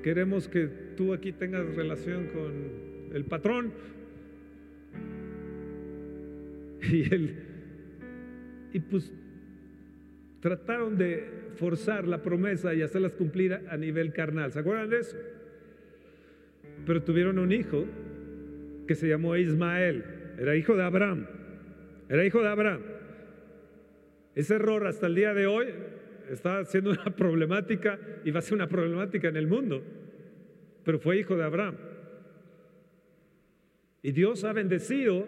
[0.04, 2.54] queremos que tú aquí tengas relación con
[3.12, 3.74] el patrón.
[6.92, 9.10] Y y pues
[10.42, 14.52] trataron de forzar la promesa y hacerlas cumplir a nivel carnal.
[14.52, 15.16] ¿Se acuerdan de eso?
[16.86, 17.86] Pero tuvieron un hijo
[18.86, 20.04] que se llamó Ismael.
[20.38, 21.26] Era hijo de Abraham.
[22.10, 22.82] Era hijo de Abraham.
[24.36, 25.68] Ese error hasta el día de hoy
[26.30, 29.82] está siendo una problemática y va a ser una problemática en el mundo.
[30.84, 31.76] Pero fue hijo de Abraham.
[34.04, 35.26] Y Dios ha bendecido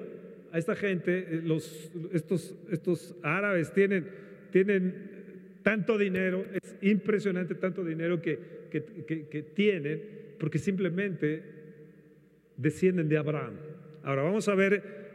[0.52, 1.42] a esta gente.
[1.44, 4.08] Los, estos, estos árabes tienen,
[4.52, 10.02] tienen tanto dinero, es impresionante tanto dinero que, que tienen,
[10.40, 11.44] porque simplemente
[12.58, 13.54] descienden de Abraham.
[14.04, 15.08] Ahora vamos a ver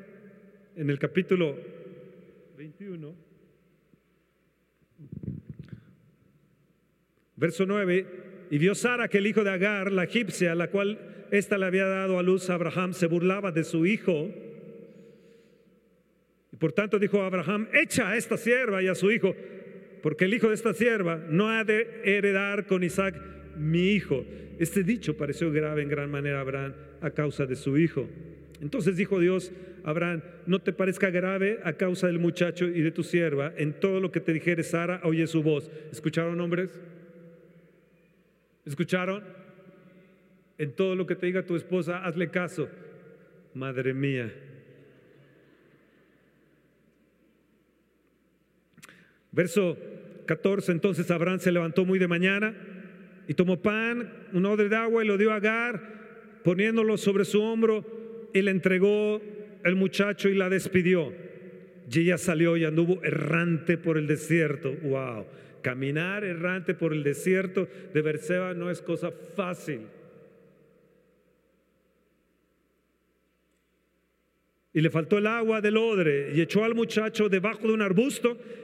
[0.76, 1.56] en el capítulo
[2.56, 3.14] 21,
[7.36, 8.06] verso 9,
[8.50, 11.86] y vio Sara que el hijo de Agar, la egipcia, la cual ésta le había
[11.86, 14.28] dado a luz a Abraham, se burlaba de su hijo.
[16.62, 19.34] Por tanto dijo Abraham, echa a esta sierva y a su hijo,
[20.00, 23.20] porque el hijo de esta sierva no ha de heredar con Isaac
[23.56, 24.24] mi hijo.
[24.60, 28.08] Este dicho pareció grave en gran manera a Abraham a causa de su hijo.
[28.60, 29.50] Entonces dijo Dios
[29.82, 33.98] Abraham, no te parezca grave a causa del muchacho y de tu sierva, en todo
[33.98, 35.68] lo que te dijere Sara, oye su voz.
[35.90, 36.80] ¿Escucharon hombres?
[38.64, 39.24] ¿Escucharon?
[40.58, 42.68] En todo lo que te diga tu esposa, hazle caso.
[43.52, 44.32] Madre mía.
[49.32, 49.78] Verso
[50.26, 52.54] 14, entonces Abraham se levantó muy de mañana
[53.26, 57.40] y tomó pan, un odre de agua y lo dio a Agar, poniéndolo sobre su
[57.40, 59.20] hombro y le entregó
[59.64, 61.12] el muchacho y la despidió.
[61.90, 64.72] Y ella salió y anduvo errante por el desierto.
[64.82, 65.26] Wow,
[65.62, 69.80] caminar errante por el desierto de Berseba no es cosa fácil.
[74.74, 78.38] Y le faltó el agua del odre y echó al muchacho debajo de un arbusto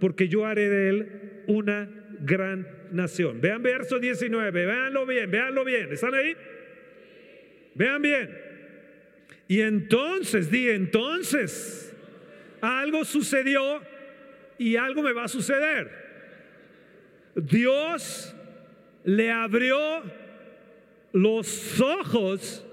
[0.00, 1.88] porque yo haré de él una
[2.20, 3.40] gran nación.
[3.40, 5.92] Vean verso 19, véanlo bien, véanlo bien.
[5.92, 6.36] ¿Están ahí?
[7.74, 8.30] Vean bien.
[9.48, 11.94] Y entonces, di entonces,
[12.60, 13.82] algo sucedió
[14.58, 16.04] y algo me va a suceder.
[17.34, 18.34] Dios
[19.04, 20.02] le abrió
[21.12, 22.66] los ojos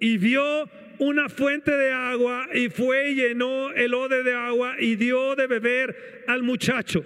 [0.00, 0.68] y vio
[1.02, 5.48] una fuente de agua y fue y llenó el ode de agua y dio de
[5.48, 7.04] beber al muchacho.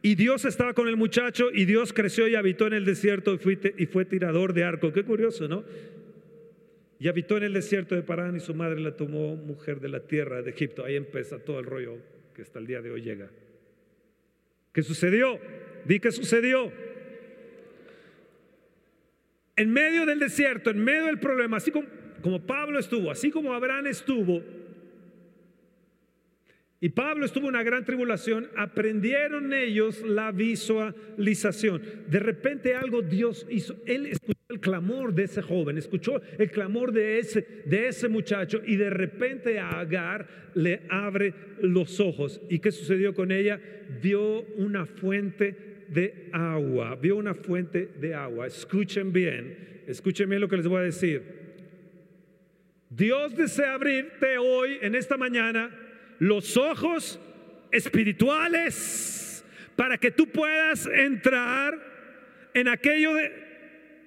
[0.00, 3.38] Y Dios estaba con el muchacho y Dios creció y habitó en el desierto y
[3.38, 4.92] fue, y fue tirador de arco.
[4.92, 5.64] Qué curioso, ¿no?
[7.00, 10.00] Y habitó en el desierto de Parán y su madre la tomó mujer de la
[10.00, 10.84] tierra de Egipto.
[10.84, 11.96] Ahí empieza todo el rollo
[12.32, 13.28] que hasta el día de hoy llega.
[14.72, 15.40] ¿Qué sucedió?
[15.84, 16.72] Di que sucedió.
[19.56, 23.52] En medio del desierto, en medio del problema, así como, como Pablo estuvo, así como
[23.52, 24.42] Abraham estuvo,
[26.80, 31.82] y Pablo estuvo en una gran tribulación, aprendieron ellos la visualización.
[32.06, 33.76] De repente algo Dios hizo.
[33.84, 38.62] Él escuchó el clamor de ese joven, escuchó el clamor de ese, de ese muchacho
[38.64, 42.40] y de repente a Agar le abre los ojos.
[42.48, 43.60] ¿Y qué sucedió con ella?
[44.00, 48.46] Vio una fuente de agua, vio una fuente de agua.
[48.46, 51.37] Escuchen bien, escuchen bien lo que les voy a decir.
[52.90, 55.70] Dios desea abrirte hoy, en esta mañana,
[56.18, 57.20] los ojos
[57.70, 59.44] espirituales
[59.76, 61.78] para que tú puedas entrar
[62.54, 63.10] en aquello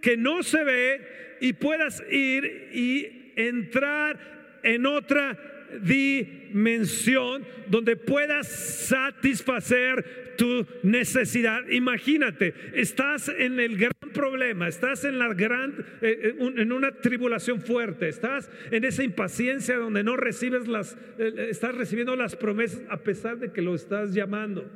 [0.02, 5.38] que no se ve y puedas ir y entrar en otra
[5.82, 11.68] dimensión donde puedas satisfacer tu necesidad.
[11.70, 17.62] Imagínate, estás en el gran problema, estás en la gran eh, eh, en una tribulación
[17.62, 22.98] fuerte, estás en esa impaciencia donde no recibes las eh, estás recibiendo las promesas a
[22.98, 24.70] pesar de que lo estás llamando.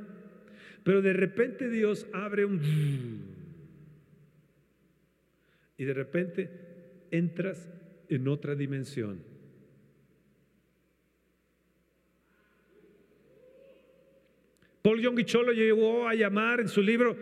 [0.83, 3.35] Pero de repente Dios abre un
[5.77, 6.49] y de repente
[7.11, 7.69] entras
[8.07, 9.34] en otra dimensión
[14.85, 17.17] Paul Young lo llegó a llamar en su libro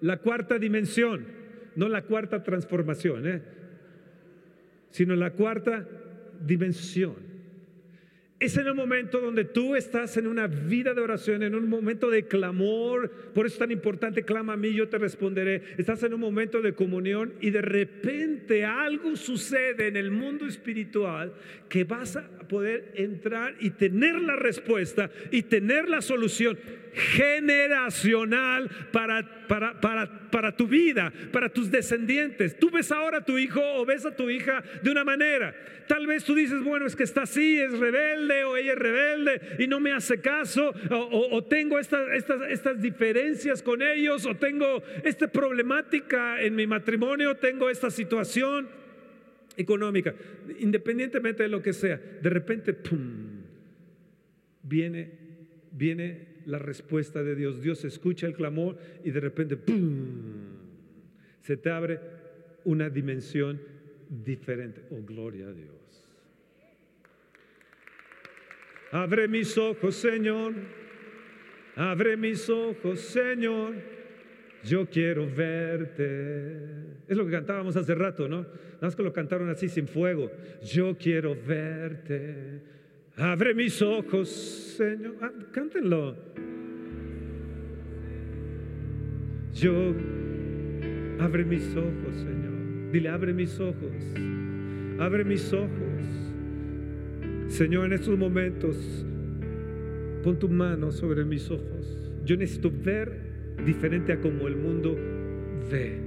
[0.00, 1.28] la cuarta dimensión,
[1.76, 3.42] no la cuarta transformación, ¿eh?
[4.90, 5.86] sino la cuarta
[6.44, 7.28] dimensión.
[8.40, 12.08] Es en el momento donde tú estás en una vida de oración, en un momento
[12.08, 15.62] de clamor, por eso es tan importante, clama a mí, yo te responderé.
[15.76, 21.34] Estás en un momento de comunión y de repente algo sucede en el mundo espiritual
[21.68, 26.56] que vas a poder entrar y tener la respuesta y tener la solución
[26.98, 32.58] generacional para, para, para, para tu vida, para tus descendientes.
[32.58, 35.54] Tú ves ahora a tu hijo o ves a tu hija de una manera.
[35.86, 39.40] Tal vez tú dices, bueno, es que está así, es rebelde o ella es rebelde
[39.58, 44.82] y no me hace caso, o, tengo estas, estas, estas diferencias con ellos, o tengo
[45.02, 48.68] esta problemática en mi matrimonio, tengo esta situación
[49.56, 50.14] económica,
[50.58, 53.38] independientemente de lo que sea, de repente, ¡pum!
[54.68, 55.10] viene,
[55.72, 57.60] viene la respuesta de Dios.
[57.60, 59.58] Dios escucha el clamor y de repente,
[61.42, 62.00] se te abre
[62.64, 63.60] una dimensión
[64.08, 64.82] diferente.
[64.90, 65.76] Oh, gloria a Dios.
[68.90, 70.54] Abre mis ojos, Señor.
[71.76, 73.74] Abre mis ojos, Señor.
[74.64, 76.56] Yo quiero verte.
[77.06, 78.38] Es lo que cantábamos hace rato, ¿no?
[78.38, 80.30] Nada más que lo cantaron así sin fuego.
[80.62, 82.77] Yo quiero verte.
[83.18, 84.28] Abre mis ojos,
[84.76, 85.16] Señor.
[85.20, 86.14] Ah, cántenlo.
[89.52, 89.92] Yo
[91.18, 92.92] abre mis ojos, Señor.
[92.92, 93.92] Dile, abre mis ojos.
[95.00, 95.68] Abre mis ojos.
[97.48, 99.04] Señor, en estos momentos,
[100.22, 102.12] pon tu mano sobre mis ojos.
[102.24, 103.18] Yo necesito ver
[103.66, 104.96] diferente a como el mundo
[105.68, 105.98] ve.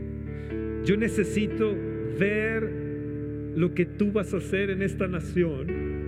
[0.86, 1.76] Yo necesito
[2.18, 2.72] ver
[3.58, 6.01] lo que tú vas a hacer en esta nación.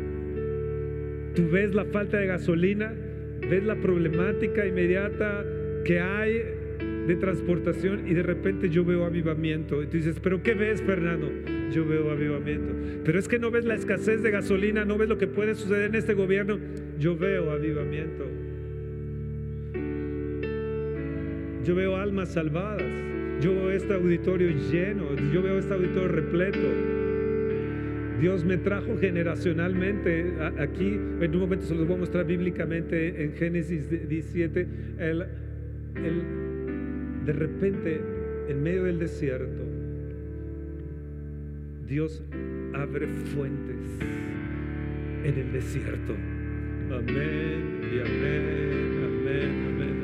[1.35, 2.93] Tú ves la falta de gasolina,
[3.49, 5.43] ves la problemática inmediata
[5.83, 6.43] que hay
[7.07, 9.83] de transportación y de repente yo veo avivamiento.
[9.83, 11.29] Y tú dices, pero ¿qué ves, Fernando?
[11.73, 12.73] yo veo avivamiento.
[13.03, 15.89] Pero es que no ves la escasez de gasolina, no ves lo que puede suceder
[15.89, 16.59] en este gobierno,
[16.99, 18.25] yo veo avivamiento.
[21.65, 22.91] Yo veo almas salvadas,
[23.41, 27.02] yo veo este auditorio lleno, yo veo este auditorio repleto.
[28.23, 33.33] Dios me trajo generacionalmente aquí, en un momento se los voy a mostrar bíblicamente en
[33.33, 34.65] Génesis 17,
[34.97, 35.25] el,
[37.25, 37.99] de repente
[38.47, 39.61] en medio del desierto,
[41.85, 42.23] Dios
[42.73, 43.75] abre fuentes
[45.25, 46.15] en el desierto.
[46.93, 50.01] Amén y amén, amén, amén.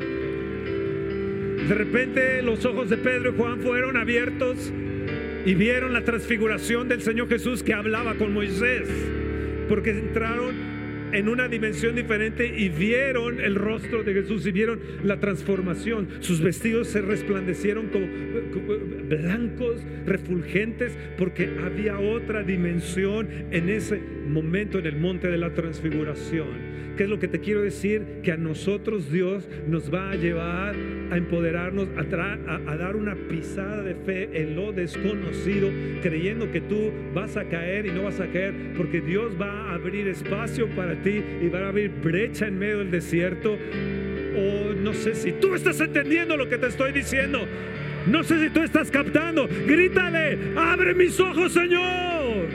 [1.69, 4.73] De repente los ojos de Pedro y Juan fueron abiertos
[5.49, 8.87] y vieron la transfiguración del Señor Jesús que hablaba con Moisés,
[9.67, 10.53] porque entraron
[11.11, 16.07] en una dimensión diferente y vieron el rostro de Jesús y vieron la transformación.
[16.19, 18.07] Sus vestidos se resplandecieron como,
[19.07, 26.79] blancos, refulgentes, porque había otra dimensión en ese momento en el monte de la transfiguración.
[26.99, 28.19] ¿Qué es lo que te quiero decir?
[28.23, 30.75] Que a nosotros Dios nos va a llevar
[31.09, 35.69] a empoderarnos, a, a, dar una pisada de fe en lo desconocido,
[36.01, 39.75] creyendo que tú vas a caer y no vas a caer, porque Dios va a
[39.75, 43.57] abrir espacio para ti y va a abrir brecha en medio del desierto.
[44.35, 47.47] O no sé si tú estás entendiendo lo que te estoy diciendo.
[48.07, 49.47] No sé si tú estás captando.
[49.65, 52.47] Grítale, abre mis ojos, Señor.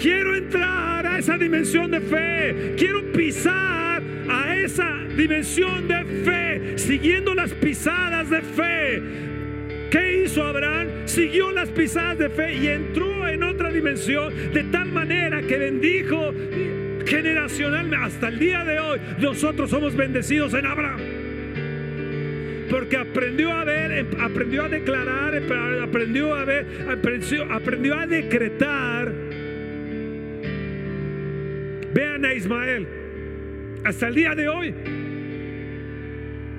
[0.00, 2.74] Quiero entrar a esa dimensión de fe.
[2.76, 9.31] Quiero pisar a esa dimensión de fe, siguiendo las pisadas de fe.
[9.92, 10.88] ¿Qué hizo Abraham?
[11.04, 16.32] Siguió las pisadas de fe y entró en otra dimensión de tal manera que bendijo
[17.04, 18.06] generacionalmente.
[18.06, 21.00] Hasta el día de hoy nosotros somos bendecidos en Abraham
[22.70, 25.34] porque aprendió a ver, aprendió a declarar,
[25.82, 29.12] aprendió a ver, aprendió, aprendió a decretar
[31.92, 32.86] Vean a Ismael.
[33.84, 34.74] Hasta el día de hoy,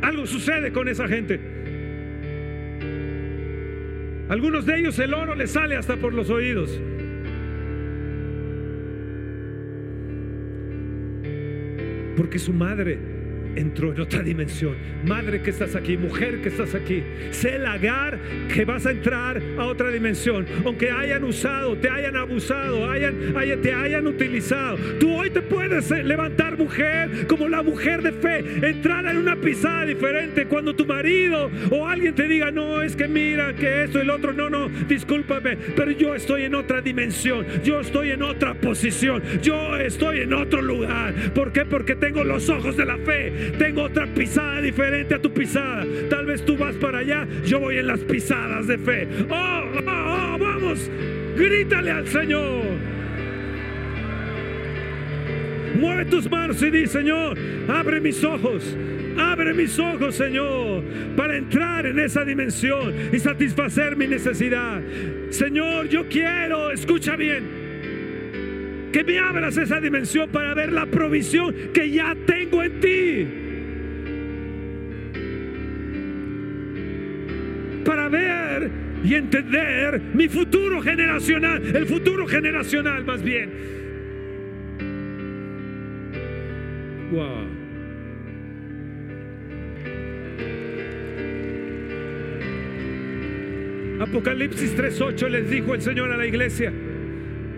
[0.03, 1.62] algo sucede con esa gente.
[4.33, 6.71] Algunos de ellos el oro les sale hasta por los oídos.
[12.17, 13.12] Porque su madre
[13.55, 14.75] entró en otra dimensión.
[15.05, 18.19] Madre que estás aquí, mujer que estás aquí, sé el agar
[18.53, 20.45] que vas a entrar a otra dimensión.
[20.65, 23.15] Aunque hayan usado, te hayan abusado, hayan,
[23.61, 24.77] te hayan utilizado.
[24.99, 29.35] Tú hoy te puedes eh, levantar mujer como la mujer de fe, entrar en una
[29.35, 30.45] pisada diferente.
[30.45, 34.09] Cuando tu marido o alguien te diga, no, es que mira que esto y el
[34.09, 39.21] otro, no, no, discúlpame, pero yo estoy en otra dimensión, yo estoy en otra posición,
[39.41, 41.13] yo estoy en otro lugar.
[41.33, 41.65] ¿Por qué?
[41.65, 45.85] Porque tengo los ojos de la fe tengo otra pisada diferente a tu pisada.
[46.09, 49.07] Tal vez tú vas para allá, yo voy en las pisadas de fe.
[49.29, 50.89] Oh, oh, oh, vamos,
[51.35, 52.63] grítale al Señor.
[55.79, 57.37] Mueve tus manos y di, Señor,
[57.67, 58.77] abre mis ojos.
[59.17, 60.83] Abre mis ojos, Señor,
[61.15, 64.81] para entrar en esa dimensión y satisfacer mi necesidad.
[65.29, 67.43] Señor, yo quiero, escucha bien,
[68.93, 73.27] que me abras esa dimensión para ver la provisión que ya tengo en ti.
[77.83, 78.69] Para ver
[79.03, 83.51] y entender mi futuro generacional, el futuro generacional más bien.
[87.11, 87.63] Wow.
[94.01, 96.71] Apocalipsis 3:8 les dijo el Señor a la iglesia,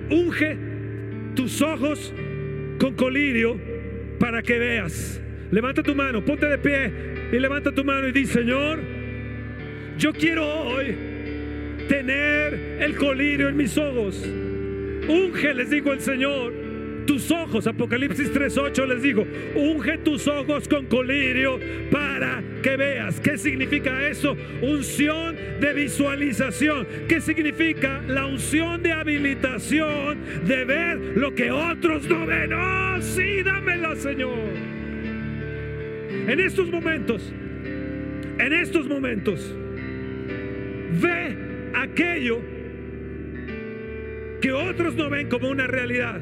[0.10, 0.65] unge
[1.46, 2.12] tus ojos
[2.80, 3.60] con colirio
[4.20, 5.22] para que veas.
[5.52, 6.92] Levanta tu mano, ponte de pie
[7.32, 8.80] y levanta tu mano y di, Señor,
[9.96, 10.98] yo quiero hoy
[11.88, 14.28] tener el colirio en mis ojos.
[15.08, 16.52] Unge, les digo el Señor
[17.06, 19.26] tus ojos, Apocalipsis 3:8 les digo,
[19.56, 21.60] unge tus ojos con colirio
[21.92, 23.20] para que veas.
[23.20, 24.36] ¿Qué significa eso?
[24.62, 26.88] Unción de visualización.
[27.08, 32.54] ¿Qué significa la unción de habilitación de ver lo que otros no ven?
[32.54, 34.38] Oh, sí, dámela, Señor.
[36.28, 37.32] En estos momentos,
[38.40, 39.56] en estos momentos,
[41.02, 41.38] ve
[41.76, 42.40] aquello
[44.42, 46.22] que otros no ven como una realidad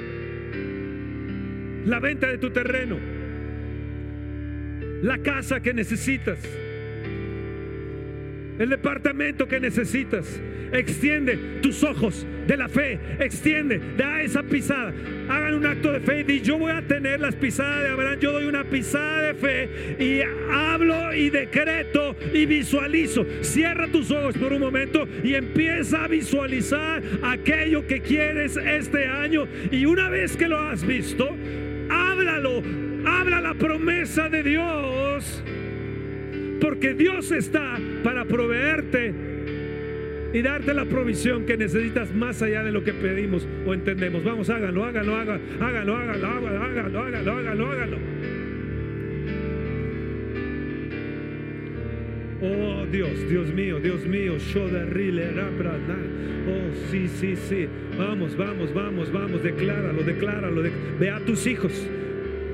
[1.85, 2.97] la venta de tu terreno,
[5.01, 6.39] la casa que necesitas,
[8.59, 10.41] el departamento que necesitas.
[10.73, 14.91] Extiende tus ojos de la fe, extiende, da esa pisada.
[15.29, 18.31] Hagan un acto de fe y yo voy a tener las pisadas de Abraham, yo
[18.31, 19.69] doy una pisada de fe
[19.99, 20.21] y
[20.51, 23.23] hablo y decreto y visualizo.
[23.41, 29.47] Cierra tus ojos por un momento y empieza a visualizar aquello que quieres este año.
[29.69, 31.37] Y una vez que lo has visto,
[31.89, 32.61] háblalo,
[33.05, 35.43] habla la promesa de Dios
[36.63, 39.13] porque Dios está para proveerte
[40.33, 44.23] y darte la provisión que necesitas más allá de lo que pedimos o entendemos.
[44.23, 47.97] Vamos, háganlo, háganlo, háganlo, háganlo, háganlo, háganlo, háganlo, háganlo, háganlo.
[52.41, 54.35] Oh Dios, Dios mío, Dios mío,
[56.45, 57.67] Oh, sí, sí, sí.
[57.97, 60.61] Vamos, vamos, vamos, vamos, decláralo, decláralo.
[60.99, 61.71] Ve a tus hijos,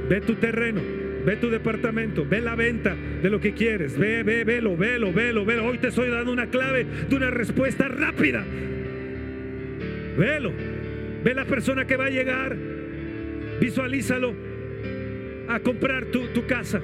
[0.07, 0.79] ve tu terreno,
[1.25, 3.99] ve tu departamento, ve la venta de lo que quieres.
[3.99, 5.65] Ve, ve, velo, velo, velo, velo.
[5.65, 8.45] Hoy te estoy dando una clave de una respuesta rápida.
[10.17, 10.53] Velo,
[11.21, 12.55] ve la persona que va a llegar,
[13.59, 14.33] visualízalo
[15.49, 16.81] a comprar tu, tu casa,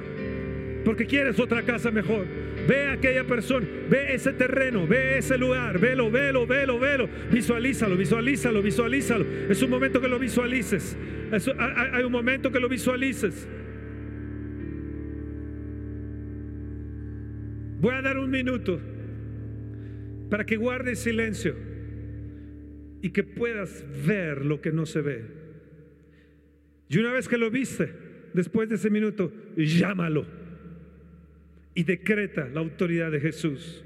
[0.84, 2.45] porque quieres otra casa mejor.
[2.66, 7.08] Ve a aquella persona, ve ese terreno, ve ese lugar, velo, velo, velo, velo.
[7.30, 9.24] Visualízalo, visualízalo, visualízalo.
[9.48, 10.96] Es un momento que lo visualices.
[11.30, 13.46] hay un momento que lo visualices.
[17.80, 18.80] Voy a dar un minuto
[20.30, 21.54] para que guardes silencio
[23.00, 25.24] y que puedas ver lo que no se ve.
[26.88, 27.92] Y una vez que lo viste,
[28.32, 30.26] después de ese minuto, llámalo
[31.76, 33.84] y decreta la autoridad de Jesús.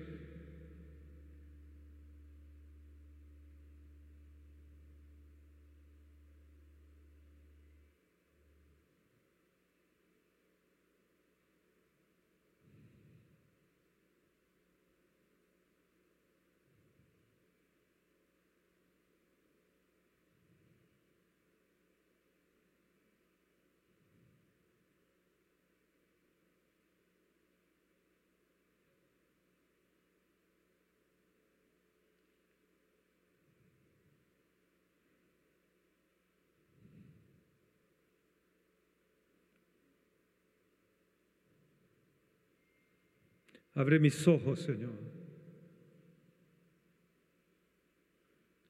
[43.74, 44.98] Abre mis ojos, Señor.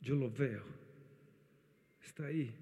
[0.00, 0.64] Yo lo veo.
[2.02, 2.54] Está ahí.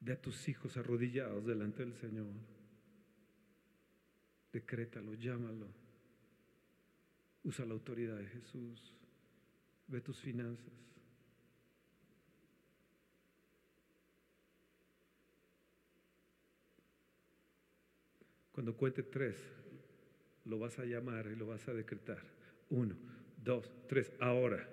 [0.00, 2.32] Ve a tus hijos arrodillados delante del Señor.
[4.52, 5.68] Decrétalo, llámalo.
[7.42, 8.94] Usa la autoridad de Jesús.
[9.88, 10.95] Ve tus finanzas.
[18.56, 19.36] Cuando cuente tres,
[20.46, 22.22] lo vas a llamar y lo vas a decretar.
[22.70, 22.96] Uno,
[23.44, 24.66] dos, tres, ahora.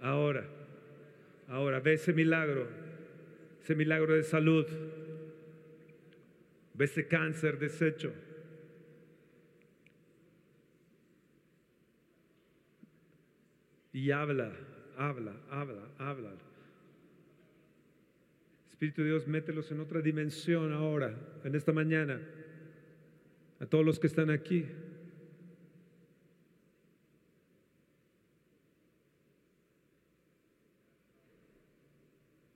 [0.00, 0.48] Ahora.
[1.48, 2.66] Ahora, ve ese milagro,
[3.60, 4.64] ese milagro de salud.
[6.72, 8.14] Ve ese cáncer deshecho.
[13.92, 14.50] Y habla,
[14.96, 16.30] habla, habla, habla.
[18.74, 21.14] Espíritu de Dios, mételos en otra dimensión ahora,
[21.44, 22.20] en esta mañana,
[23.60, 24.66] a todos los que están aquí.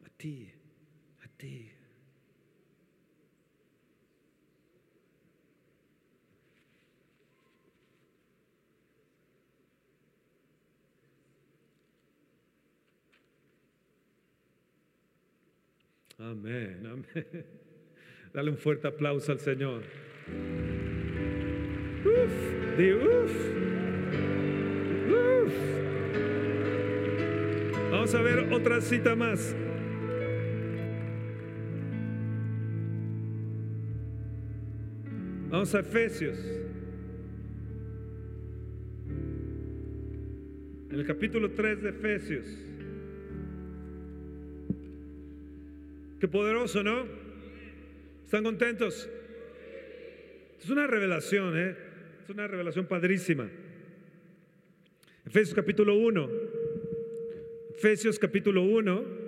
[0.05, 0.51] A ti,
[1.23, 1.78] a ti.
[16.19, 17.47] Amén, amén.
[18.35, 19.83] Dale un fuerte aplauso al Señor.
[22.05, 23.33] Uf, di uf,
[25.13, 25.55] uf.
[27.93, 29.55] Vamos a ver otra cita más.
[35.51, 36.39] Vamos a Efesios.
[40.91, 42.68] En el capítulo 3 de Efesios.
[46.21, 47.07] Qué poderoso, ¿no?
[48.25, 49.09] ¿Están contentos?
[50.61, 51.77] Es una revelación, ¿eh?
[52.25, 53.49] Es una revelación padrísima.
[55.25, 56.29] Efesios capítulo 1.
[57.77, 59.28] Efesios capítulo 1.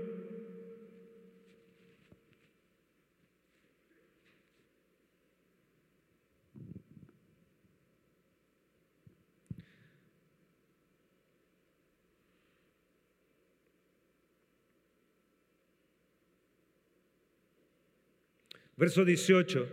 [18.80, 19.68] Verso 18,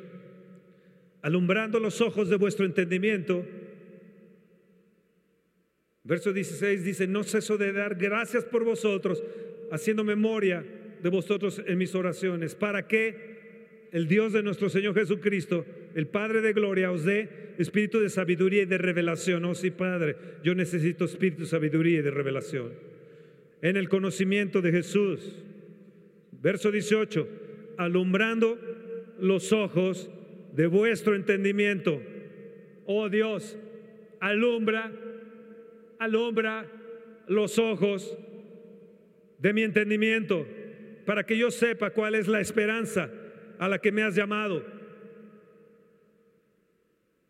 [1.22, 3.46] alumbrando los ojos de vuestro entendimiento.
[6.04, 9.24] Verso 16 dice, no ceso de dar gracias por vosotros,
[9.72, 10.66] haciendo memoria
[11.02, 16.42] de vosotros en mis oraciones, para que el Dios de nuestro Señor Jesucristo, el Padre
[16.42, 19.46] de gloria, os dé espíritu de sabiduría y de revelación.
[19.46, 22.74] Oh sí, Padre, yo necesito espíritu de sabiduría y de revelación.
[23.62, 25.34] En el conocimiento de Jesús.
[26.42, 27.48] Verso 18
[27.78, 28.58] alumbrando
[29.20, 30.10] los ojos
[30.54, 32.02] de vuestro entendimiento.
[32.86, 33.58] Oh Dios,
[34.20, 34.92] alumbra,
[36.00, 36.66] alumbra
[37.28, 38.18] los ojos
[39.38, 40.48] de mi entendimiento
[41.06, 43.10] para que yo sepa cuál es la esperanza
[43.60, 44.64] a la que me has llamado.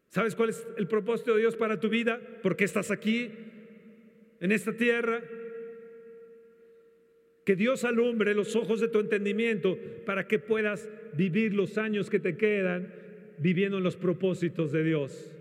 [0.10, 2.20] ¿Sabes cuál es el propósito de Dios para tu vida?
[2.42, 3.32] ¿Por qué estás aquí,
[4.40, 5.22] en esta tierra?
[7.48, 12.20] Que Dios alumbre los ojos de tu entendimiento para que puedas vivir los años que
[12.20, 12.94] te quedan
[13.38, 15.34] viviendo en los propósitos de Dios.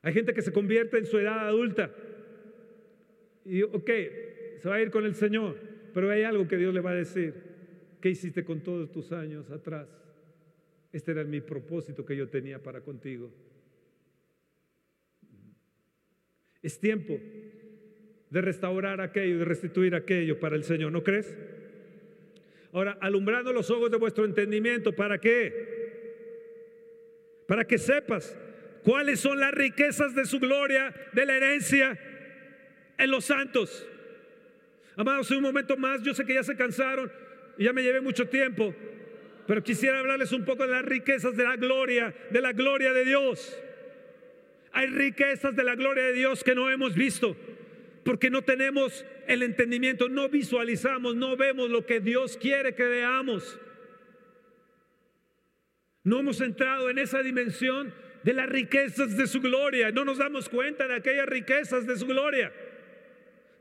[0.00, 1.94] Hay gente que se convierte en su edad adulta
[3.44, 3.90] y, ok,
[4.56, 5.54] se va a ir con el Señor,
[5.92, 7.34] pero hay algo que Dios le va a decir.
[8.00, 9.86] ¿Qué hiciste con todos tus años atrás?
[10.94, 13.30] Este era mi propósito que yo tenía para contigo.
[16.62, 17.20] Es tiempo
[18.30, 21.36] de restaurar aquello, de restituir aquello para el Señor, ¿no crees?
[22.72, 25.80] Ahora, alumbrando los ojos de vuestro entendimiento, ¿para qué?
[27.46, 28.36] Para que sepas
[28.84, 31.98] cuáles son las riquezas de su gloria, de la herencia
[32.96, 33.86] en los santos.
[34.96, 37.10] Amados, un momento más, yo sé que ya se cansaron
[37.58, 38.72] y ya me llevé mucho tiempo,
[39.46, 43.04] pero quisiera hablarles un poco de las riquezas de la gloria, de la gloria de
[43.04, 43.58] Dios.
[44.72, 47.36] Hay riquezas de la gloria de Dios que no hemos visto,
[48.04, 53.58] porque no tenemos el entendimiento, no visualizamos, no vemos lo que Dios quiere que veamos.
[56.02, 57.92] No hemos entrado en esa dimensión
[58.22, 62.06] de las riquezas de su gloria, no nos damos cuenta de aquellas riquezas de su
[62.06, 62.52] gloria.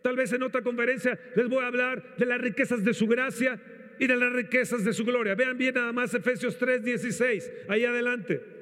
[0.01, 3.59] Tal vez en otra conferencia les voy a hablar de las riquezas de su gracia
[3.99, 5.35] y de las riquezas de su gloria.
[5.35, 8.59] Vean bien nada más Efesios 3, 16, ahí adelante.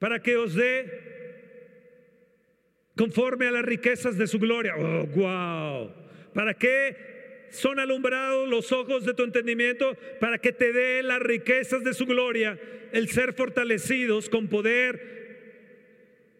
[0.00, 1.10] Para que os dé
[2.96, 4.74] conforme a las riquezas de su gloria.
[4.76, 5.94] Oh, wow.
[6.34, 9.96] ¿Para qué son alumbrados los ojos de tu entendimiento?
[10.18, 12.58] Para que te dé las riquezas de su gloria,
[12.92, 15.20] el ser fortalecidos con poder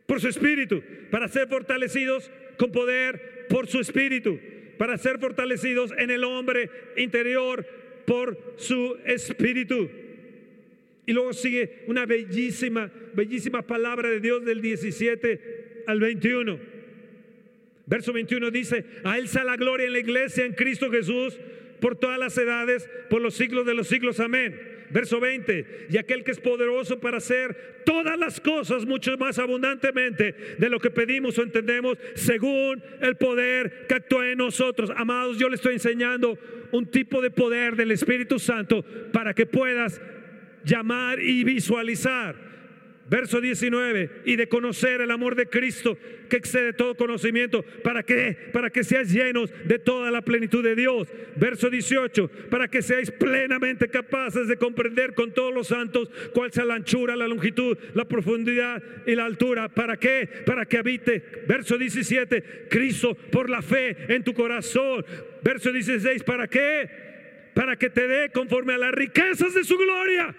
[0.06, 4.40] por su espíritu, para ser fortalecidos con poder por su espíritu,
[4.78, 7.66] para ser fortalecidos en el hombre interior
[8.06, 9.88] por su espíritu.
[11.10, 16.56] Y luego sigue una bellísima, bellísima palabra de Dios del 17 al 21.
[17.84, 21.36] Verso 21 dice, a Él sea la gloria en la iglesia, en Cristo Jesús,
[21.80, 24.20] por todas las edades, por los siglos de los siglos.
[24.20, 24.56] Amén.
[24.90, 30.36] Verso 20, y aquel que es poderoso para hacer todas las cosas mucho más abundantemente
[30.58, 34.92] de lo que pedimos o entendemos, según el poder que actúa en nosotros.
[34.94, 36.38] Amados, yo le estoy enseñando
[36.70, 40.00] un tipo de poder del Espíritu Santo para que puedas
[40.64, 42.50] llamar y visualizar
[43.10, 45.98] Verso 19, y de conocer el amor de Cristo
[46.28, 50.76] que excede todo conocimiento, ¿para que Para que seáis llenos de toda la plenitud de
[50.76, 51.08] Dios.
[51.34, 56.64] Verso 18, para que seáis plenamente capaces de comprender con todos los santos cuál sea
[56.64, 59.68] la anchura, la longitud, la profundidad y la altura.
[59.68, 60.28] ¿Para qué?
[60.46, 61.42] Para que habite.
[61.48, 65.04] Verso 17, Cristo por la fe en tu corazón.
[65.42, 66.88] Verso 16, ¿para qué?
[67.54, 70.32] Para que te dé conforme a las riquezas de su gloria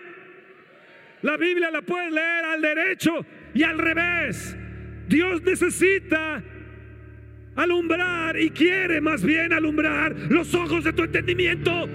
[1.22, 4.58] la Biblia la puedes leer al derecho y al revés.
[5.08, 6.44] Dios necesita
[7.56, 11.88] alumbrar y quiere más bien alumbrar los ojos de tu entendimiento.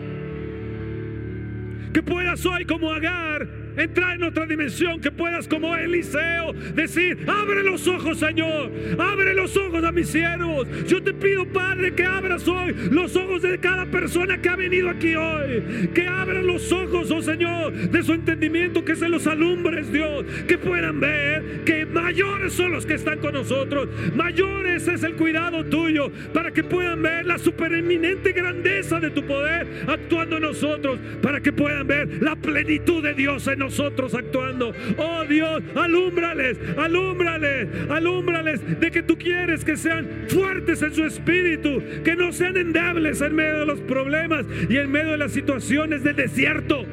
[1.92, 7.62] Que puedas hoy como Agar entrar en otra dimensión, que puedas como Eliseo decir, abre
[7.62, 10.66] los ojos Señor, abre los ojos a mis siervos.
[10.86, 14.88] Yo te pido Padre que abras hoy los ojos de cada persona que ha venido
[14.90, 19.92] aquí hoy, que abran los ojos, oh Señor, de su entendimiento, que se los alumbres
[19.92, 25.14] Dios, que puedan ver que mayores son los que están con nosotros, mayores es el
[25.14, 30.98] cuidado tuyo, para que puedan ver la supereminente grandeza de tu poder actuando en nosotros,
[31.22, 34.72] para que puedan ver la plenitud de Dios en nosotros nosotros actuando.
[34.96, 41.82] Oh Dios, alúmbrales, alúmbrales, alúmbrales de que tú quieres que sean fuertes en su espíritu,
[42.04, 46.04] que no sean endebles en medio de los problemas y en medio de las situaciones
[46.04, 46.84] del desierto.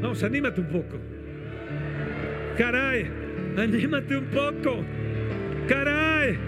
[0.00, 0.96] Vamos, anímate un poco.
[2.56, 3.10] Caray,
[3.56, 4.84] anímate un poco.
[5.68, 6.38] Caray,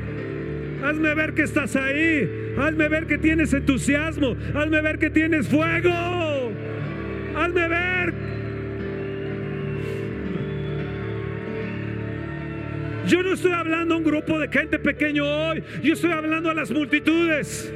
[0.85, 2.55] hazme ver que estás ahí.
[2.59, 4.37] Hazme ver que tienes entusiasmo.
[4.55, 6.53] Hazme ver que tienes fuego.
[7.37, 8.15] Hazme ver.
[13.07, 15.63] Yo no estoy hablando a un grupo de gente pequeño hoy.
[15.83, 17.73] Yo estoy hablando a las multitudes.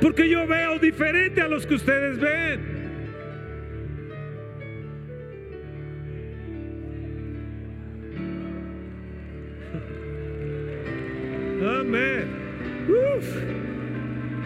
[0.00, 2.71] Porque yo veo diferente a los que ustedes ven.
[11.62, 12.24] Amén.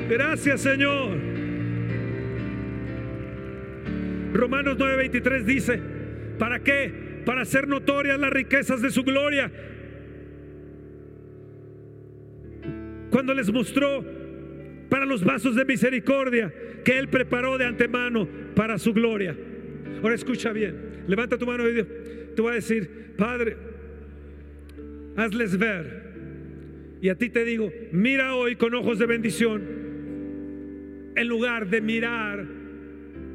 [0.09, 1.19] Gracias, Señor.
[4.33, 5.81] Romanos 9:23 dice,
[6.39, 7.23] ¿para qué?
[7.25, 9.51] Para hacer notorias las riquezas de su gloria.
[13.11, 14.05] Cuando les mostró
[14.91, 16.53] para los vasos de misericordia
[16.85, 19.37] que Él preparó de antemano para su gloria.
[20.03, 21.83] Ahora escucha bien, levanta tu mano y
[22.35, 23.57] te voy a decir, Padre,
[25.17, 26.06] hazles ver.
[27.07, 29.63] Y a ti te digo, mira hoy con ojos de bendición,
[31.15, 32.45] en lugar de mirar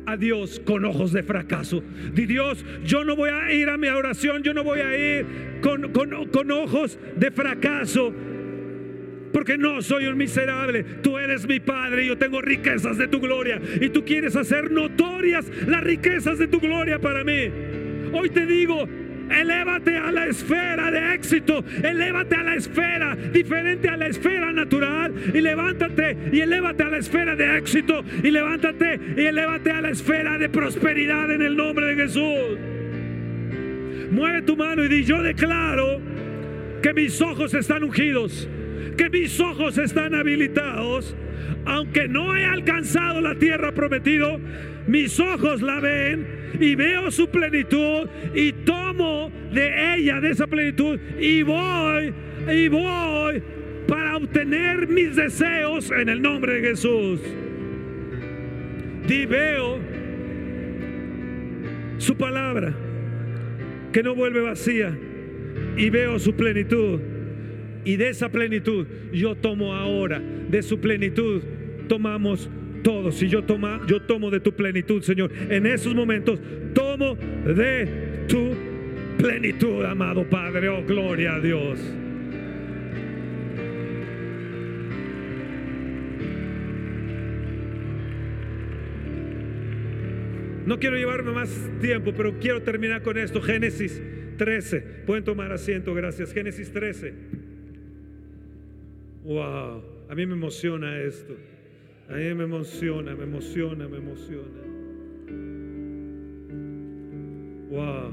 [0.06, 1.82] a Dios con ojos de fracaso.
[2.14, 5.26] Di Dios, yo no voy a ir a mi oración, yo no voy a ir
[5.62, 8.14] con, con ojos de fracaso.
[9.32, 13.22] Porque no soy un miserable, tú eres mi Padre, y yo tengo riquezas de tu
[13.22, 17.50] gloria y tú quieres hacer notorias las riquezas de tu gloria para mí.
[18.12, 18.86] Hoy te digo,
[19.40, 21.64] Elévate a la esfera de éxito.
[21.84, 25.14] Elévate a la esfera diferente a la esfera natural.
[25.34, 28.04] Y levántate y elévate a la esfera de éxito.
[28.24, 32.60] Y levántate y elévate a la esfera de prosperidad en el nombre de Jesús.
[34.12, 36.02] Mueve tu mano y di, yo declaro
[36.82, 38.48] que mis ojos están ungidos.
[38.98, 41.16] Que mis ojos están habilitados.
[41.66, 44.38] Aunque no he alcanzado la tierra prometida,
[44.88, 46.28] mis ojos la ven
[46.60, 52.14] y veo su plenitud y tomo de ella, de esa plenitud, y voy,
[52.52, 53.44] y voy
[53.88, 57.20] para obtener mis deseos en el nombre de Jesús.
[59.08, 59.80] Y veo
[61.98, 62.74] su palabra
[63.92, 64.98] que no vuelve vacía
[65.78, 67.00] y veo su plenitud.
[67.84, 71.42] Y de esa plenitud yo tomo ahora, de su plenitud
[71.88, 72.50] tomamos
[72.84, 73.16] todos.
[73.16, 76.40] Si yo, toma, yo tomo de tu plenitud, Señor, en esos momentos
[76.74, 78.54] tomo de tu
[79.18, 80.70] plenitud, amado Padre.
[80.70, 81.80] Oh, gloria a Dios.
[90.66, 91.50] No quiero llevarme más
[91.82, 93.42] tiempo, pero quiero terminar con esto.
[93.42, 94.02] Génesis
[94.38, 94.80] 13.
[95.06, 96.32] Pueden tomar asiento, gracias.
[96.34, 97.51] Génesis 13.
[99.32, 101.34] Wow, a mí me emociona esto.
[102.10, 104.62] A mí me emociona, me emociona, me emociona.
[107.70, 108.12] Wow.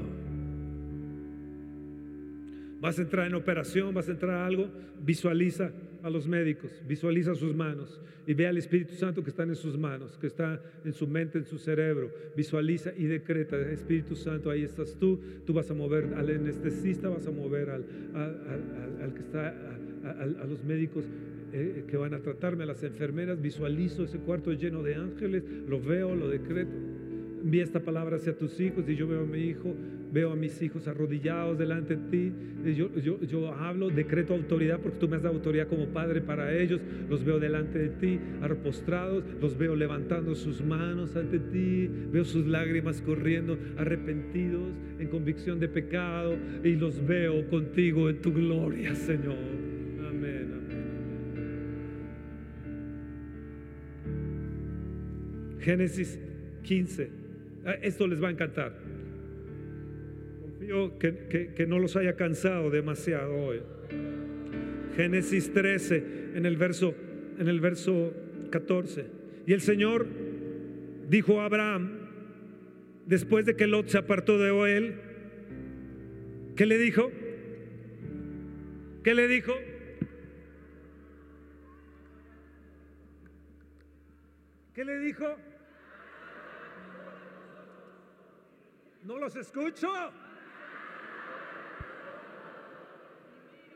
[2.79, 4.69] Vas a entrar en operación, vas a entrar a algo,
[5.01, 9.55] visualiza a los médicos, visualiza sus manos y ve al Espíritu Santo que está en
[9.55, 12.13] sus manos, que está en su mente, en su cerebro.
[12.37, 17.27] Visualiza y decreta, Espíritu Santo, ahí estás tú, tú vas a mover al anestesista, vas
[17.27, 17.83] a mover al,
[18.15, 19.49] al, que está,
[20.05, 21.05] a los médicos
[21.51, 25.81] eh, que van a tratarme, a las enfermeras, visualizo ese cuarto lleno de ángeles, lo
[25.81, 26.71] veo, lo decreto.
[27.43, 29.73] Envía esta palabra hacia tus hijos y yo veo a mi hijo,
[30.11, 32.33] veo a mis hijos arrodillados delante de ti.
[32.75, 36.55] Yo, yo, yo, hablo, decreto autoridad porque tú me has dado autoridad como padre para
[36.55, 36.81] ellos.
[37.09, 42.45] Los veo delante de ti, arropostrados, los veo levantando sus manos ante ti, veo sus
[42.45, 44.69] lágrimas corriendo, arrepentidos
[44.99, 49.68] en convicción de pecado y los veo contigo en tu gloria, Señor.
[55.59, 56.19] Génesis
[56.63, 57.09] 15.
[57.65, 58.73] Ah, esto les va a encantar.
[60.41, 63.61] Confío que, que, no los haya cansado demasiado hoy.
[64.95, 66.93] Génesis 13, en el verso,
[67.37, 68.13] en el verso
[68.49, 69.05] 14.
[69.45, 70.07] Y el Señor
[71.09, 71.91] dijo a Abraham,
[73.05, 74.95] después de que Lot se apartó de él,
[76.55, 77.11] ¿qué le dijo?
[79.03, 79.53] ¿Qué le dijo?
[84.73, 85.25] ¿Qué le dijo?
[89.03, 89.87] No los escucho.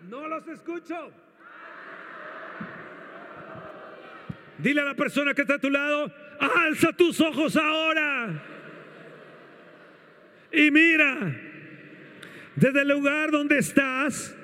[0.10, 1.12] No los escucho.
[4.58, 8.44] Dile a la persona que está a tu lado, alza tus ojos ahora.
[10.52, 11.36] Y mira,
[12.56, 14.36] desde el lugar donde estás,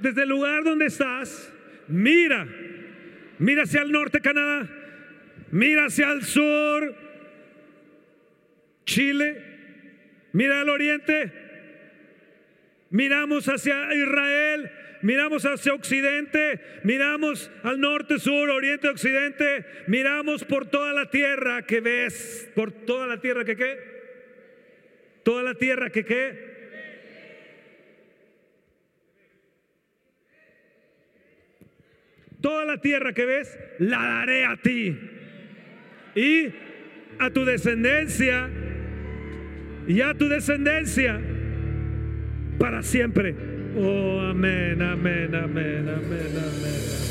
[0.00, 1.52] desde el lugar donde estás,
[1.88, 2.46] mira,
[3.38, 4.68] mira hacia el norte, Canadá,
[5.50, 6.94] mira hacia el sur,
[8.84, 9.55] Chile,
[10.36, 11.32] Mira al oriente,
[12.90, 14.70] miramos hacia Israel,
[15.00, 21.80] miramos hacia occidente, miramos al norte, sur, oriente, occidente, miramos por toda la tierra que
[21.80, 23.78] ves, por toda la tierra que qué,
[25.22, 26.56] toda la tierra que qué.
[32.42, 34.98] Toda la tierra que ves, la daré a ti.
[36.14, 36.52] Y
[37.18, 38.50] a tu descendencia
[39.86, 41.20] y a tu descendencia
[42.58, 43.34] para siempre.
[43.78, 47.06] Oh, amén, amén, amén, amén, amén.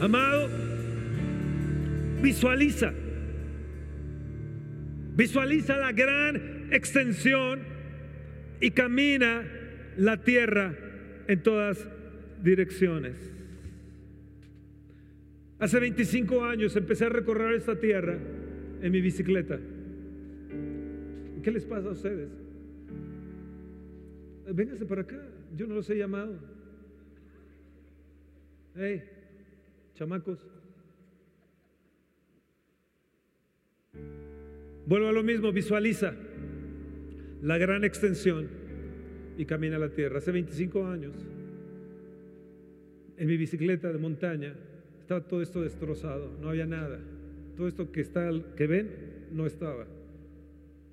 [0.00, 0.48] Amado,
[2.22, 2.92] visualiza,
[5.16, 7.60] visualiza la gran extensión
[8.60, 9.42] y camina
[9.96, 10.74] la tierra
[11.28, 11.88] en todas
[12.42, 13.35] direcciones.
[15.58, 18.18] Hace 25 años empecé a recorrer esta tierra
[18.82, 19.58] en mi bicicleta.
[21.42, 22.28] ¿Qué les pasa a ustedes?
[24.52, 25.20] Vénganse para acá,
[25.56, 26.38] yo no los he llamado.
[28.74, 29.02] Hey,
[29.94, 30.38] chamacos.
[34.86, 36.14] Vuelvo a lo mismo, visualiza
[37.42, 38.48] la gran extensión
[39.38, 40.18] y camina la tierra.
[40.18, 41.14] Hace 25 años,
[43.16, 44.54] en mi bicicleta de montaña,
[45.06, 46.98] estaba todo esto destrozado, no había nada.
[47.56, 49.86] Todo esto que, está, que ven no estaba.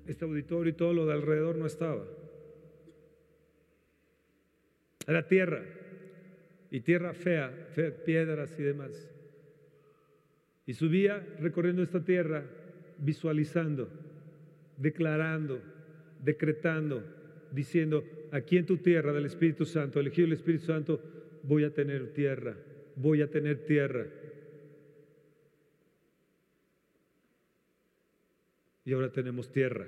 [0.06, 2.04] Este auditorio y todo lo de alrededor no estaba.
[5.08, 5.64] Era tierra,
[6.70, 9.10] y tierra fea, fea, piedras y demás.
[10.64, 12.44] Y subía recorriendo esta tierra
[12.98, 13.88] visualizando,
[14.76, 15.60] declarando,
[16.22, 17.02] decretando,
[17.50, 21.02] diciendo, aquí en tu tierra del Espíritu Santo, elegido el Espíritu Santo,
[21.42, 22.56] voy a tener tierra,
[22.96, 24.06] voy a tener tierra.
[28.84, 29.86] Y ahora tenemos tierra.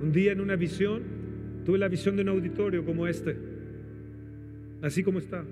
[0.00, 1.02] Un día en una visión,
[1.64, 3.36] tuve la visión de un auditorio como este,
[4.82, 5.44] así como está.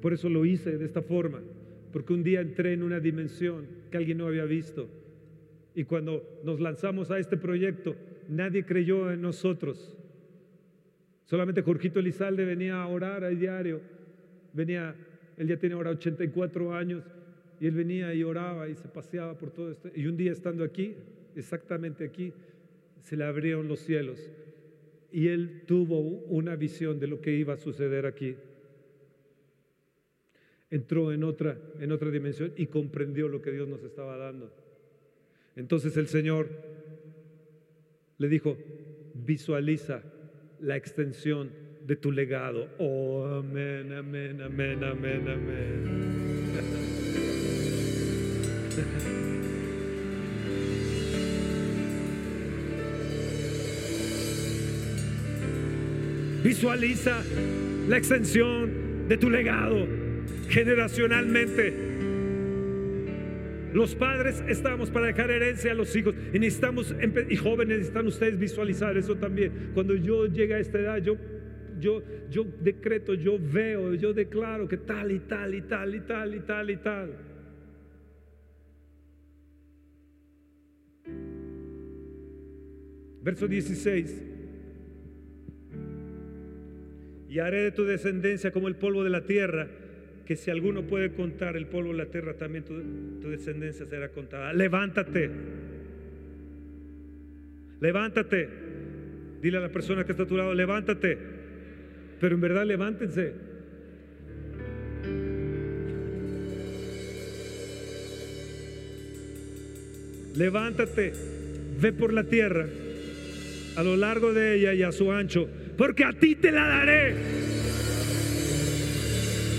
[0.00, 1.42] Por eso lo hice de esta forma
[1.92, 4.88] porque un día entré en una dimensión que alguien no había visto.
[5.74, 7.94] Y cuando nos lanzamos a este proyecto,
[8.28, 9.96] nadie creyó en nosotros.
[11.32, 13.80] Solamente Jorgito Elizalde venía a orar a diario.
[14.52, 14.94] Venía,
[15.38, 17.04] él ya tiene ahora 84 años,
[17.58, 19.88] y él venía y oraba y se paseaba por todo esto.
[19.94, 20.94] Y un día estando aquí,
[21.34, 22.34] exactamente aquí,
[23.00, 24.30] se le abrieron los cielos.
[25.10, 28.36] Y él tuvo una visión de lo que iba a suceder aquí
[30.68, 34.52] entró en otra, en otra dimensión y comprendió lo que Dios nos estaba dando.
[35.56, 36.50] Entonces el Señor
[38.18, 38.58] le dijo,
[39.14, 40.02] visualiza
[40.62, 41.50] la extensión
[41.84, 42.68] de tu legado.
[42.78, 46.12] Oh, amén, amén, amén, amén, amén.
[56.44, 57.22] Visualiza
[57.88, 59.86] la extensión de tu legado
[60.48, 61.91] generacionalmente.
[63.72, 66.94] Los padres estamos para dejar herencia a los hijos y necesitamos,
[67.28, 69.70] y jóvenes necesitan ustedes visualizar eso también.
[69.72, 71.16] Cuando yo llegue a esta edad, yo,
[71.80, 76.34] yo, yo decreto, yo veo, yo declaro que tal y tal y tal y tal
[76.34, 77.16] y tal y tal.
[83.22, 84.22] Verso 16.
[87.28, 89.81] Y haré de tu descendencia como el polvo de la tierra
[90.26, 94.52] que si alguno puede contar el polvo de la tierra, también tu, descendencia será contada.
[94.52, 95.30] Levántate.
[97.80, 98.48] Levántate.
[99.40, 101.18] Dile a la persona que está a tu lado, levántate.
[102.20, 103.32] Pero en verdad levántense.
[110.36, 111.12] Levántate,
[111.78, 112.66] ve por la tierra,
[113.76, 115.46] a lo largo de ella y a su ancho,
[115.76, 117.41] porque a ti te la daré.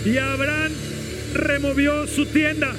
[0.06, 0.72] Y Abraham
[1.34, 2.74] removió su tienda.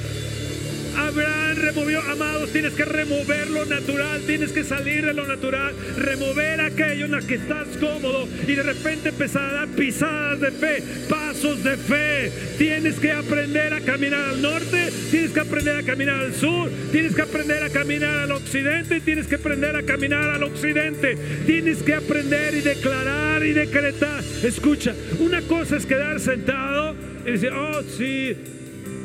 [0.97, 6.61] Abraham removió, amados, tienes que remover lo natural, tienes que salir de lo natural, remover
[6.61, 10.83] aquello en lo que estás cómodo y de repente empezar a dar pisadas de fe,
[11.09, 12.31] pasos de fe.
[12.59, 17.14] Tienes que aprender a caminar al norte, tienes que aprender a caminar al sur, tienes
[17.14, 21.16] que aprender a caminar al occidente, tienes que aprender a caminar al occidente,
[21.47, 24.22] tienes que aprender y declarar y decretar.
[24.45, 26.95] Escucha, una cosa es quedar sentado
[27.27, 28.37] y decir, oh sí,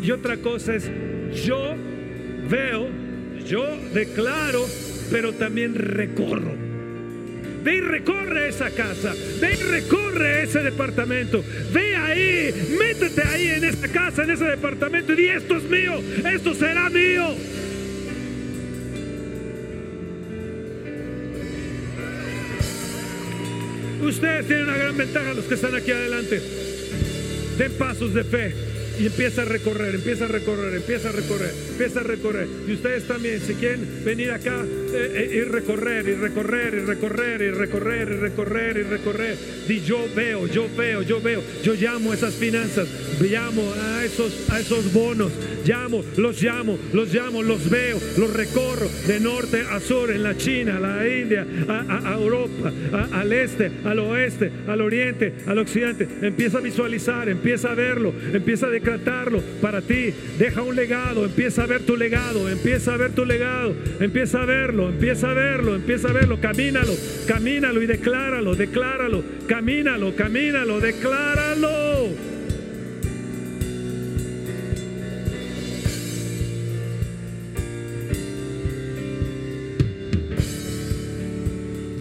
[0.02, 0.90] y otra cosa es,
[1.46, 1.76] yo
[2.50, 2.88] veo,
[3.46, 4.66] yo declaro,
[5.12, 6.54] pero también recorro.
[7.64, 11.44] Ve y recorre esa casa, ve y recorre ese departamento,
[11.74, 16.02] ve ahí, métete ahí en esa casa, en ese departamento y di, esto es mío,
[16.34, 17.36] esto será mío.
[24.02, 26.69] Ustedes tienen una gran ventaja los que están aquí adelante.
[27.60, 28.54] Den pasos de fe
[28.98, 32.48] y empieza a recorrer, empieza a recorrer, empieza a recorrer, empieza a recorrer.
[32.66, 38.10] Y ustedes también, si quieren venir acá, y recorrer y recorrer y recorrer y recorrer
[38.10, 39.38] y recorrer y recorrer.
[39.68, 42.88] Y yo veo, yo veo, yo veo, yo llamo esas finanzas,
[43.22, 45.32] llamo a esos, a esos bonos,
[45.66, 50.36] llamo, los llamo, los llamo, los veo, los recorro de norte a sur, en la
[50.38, 52.72] China, a la India, a, Europa,
[53.12, 56.08] al este, al oeste, al oriente, al occidente.
[56.22, 60.14] Empieza a visualizar, empieza a verlo, empieza a decretarlo para ti.
[60.38, 64.46] Deja un legado, empieza a ver tu legado, empieza a ver tu legado, empieza a
[64.46, 66.94] verlo, empieza a verlo, empieza a verlo, camínalo,
[67.28, 72.30] camínalo y decláralo, decláralo, camínalo, camínalo, decláralo.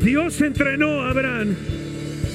[0.03, 1.57] Dios entrenó a Abraham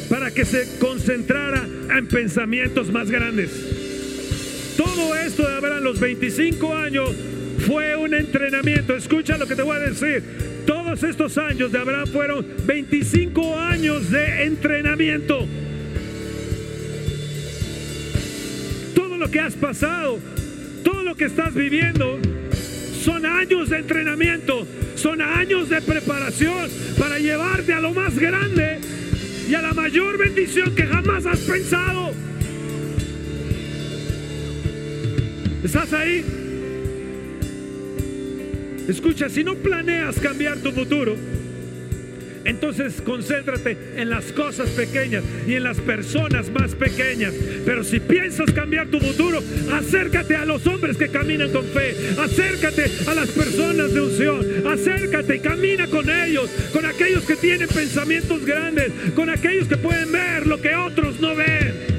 [0.10, 1.66] para que se concentrara
[1.98, 4.76] en pensamientos más grandes.
[4.78, 7.10] Todo esto de Abraham, los 25 años,
[7.60, 8.96] fue un entrenamiento.
[8.96, 10.24] Escucha lo que te voy a decir.
[10.66, 15.48] Todos estos años de Abraham fueron 25 años de entrenamiento.
[18.96, 20.20] Todo lo que has pasado,
[20.84, 22.20] todo lo que estás viviendo,
[23.04, 28.80] son años de entrenamiento, son años de preparación para llevarte a lo más grande
[29.50, 32.14] y a la mayor bendición que jamás has pensado.
[35.64, 36.43] ¿Estás ahí?
[38.88, 41.16] Escucha, si no planeas cambiar tu futuro,
[42.46, 47.34] entonces concéntrate en las cosas pequeñas y en las personas más pequeñas.
[47.66, 51.96] Pero si piensas cambiar tu futuro, acércate a los hombres que caminan con fe.
[52.20, 54.68] Acércate a las personas de unción.
[54.68, 60.12] Acércate y camina con ellos, con aquellos que tienen pensamientos grandes, con aquellos que pueden
[60.12, 61.93] ver lo que otros no ven.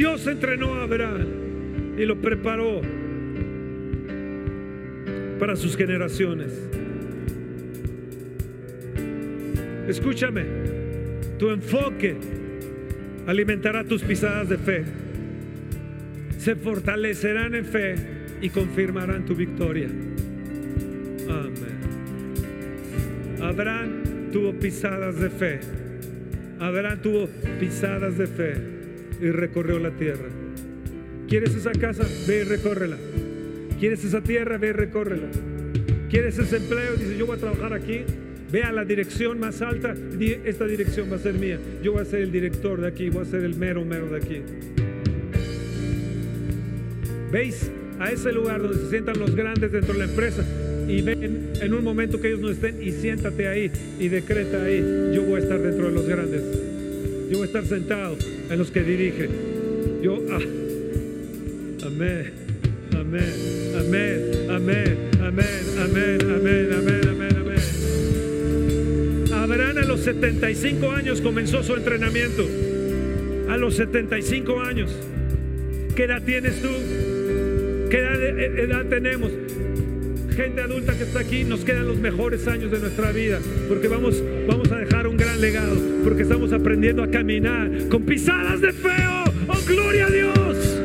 [0.00, 1.26] Dios entrenó a Abraham
[1.98, 2.80] y lo preparó
[5.38, 6.58] para sus generaciones.
[9.86, 10.46] Escúchame,
[11.38, 12.16] tu enfoque
[13.26, 14.84] alimentará tus pisadas de fe.
[16.38, 17.94] Se fortalecerán en fe
[18.40, 19.90] y confirmarán tu victoria.
[21.28, 21.76] Amén.
[23.42, 25.60] Abraham tuvo pisadas de fe.
[26.58, 27.28] Abraham tuvo
[27.60, 28.79] pisadas de fe
[29.20, 30.28] y recorrió la tierra.
[31.28, 32.04] ¿Quieres esa casa?
[32.26, 32.96] Ve y recórrela.
[33.78, 34.58] ¿Quieres esa tierra?
[34.58, 35.28] Ve y recórrela.
[36.08, 36.94] ¿Quieres ese empleo?
[36.96, 38.00] Dice, yo voy a trabajar aquí.
[38.50, 39.94] Ve a la dirección más alta.
[40.44, 41.58] Esta dirección va a ser mía.
[41.82, 43.10] Yo voy a ser el director de aquí.
[43.10, 44.42] Voy a ser el mero, mero de aquí.
[47.30, 47.70] ¿Veis?
[48.00, 50.44] A ese lugar donde se sientan los grandes dentro de la empresa
[50.88, 55.12] y ven en un momento que ellos no estén y siéntate ahí y decreta ahí,
[55.14, 56.42] yo voy a estar dentro de los grandes.
[57.30, 58.16] Yo voy a estar sentado
[58.50, 59.30] en los que dirigen.
[60.02, 60.40] Yo, ah,
[61.86, 62.32] Amén.
[62.92, 63.32] Amén.
[63.78, 64.48] Amén.
[64.50, 65.10] Amén.
[65.20, 65.46] Amén.
[65.78, 66.18] Amén.
[66.28, 66.68] Amén.
[66.72, 67.00] Amén.
[67.08, 67.36] Amén.
[67.38, 67.60] Amén.
[69.32, 72.48] Abraham a los 75 años comenzó su entrenamiento.
[73.48, 74.90] A los 75 años.
[75.94, 76.68] ¿Qué edad tienes tú?
[77.90, 79.30] ¿Qué edad, tenemos?
[80.34, 84.22] gente adulta que está aquí, nos quedan los mejores años de nuestra vida, porque vamos,
[84.48, 84.78] vamos a
[85.40, 89.24] legado, porque estamos aprendiendo a caminar con pisadas de feo.
[89.48, 90.80] ¡Oh, gloria a Dios!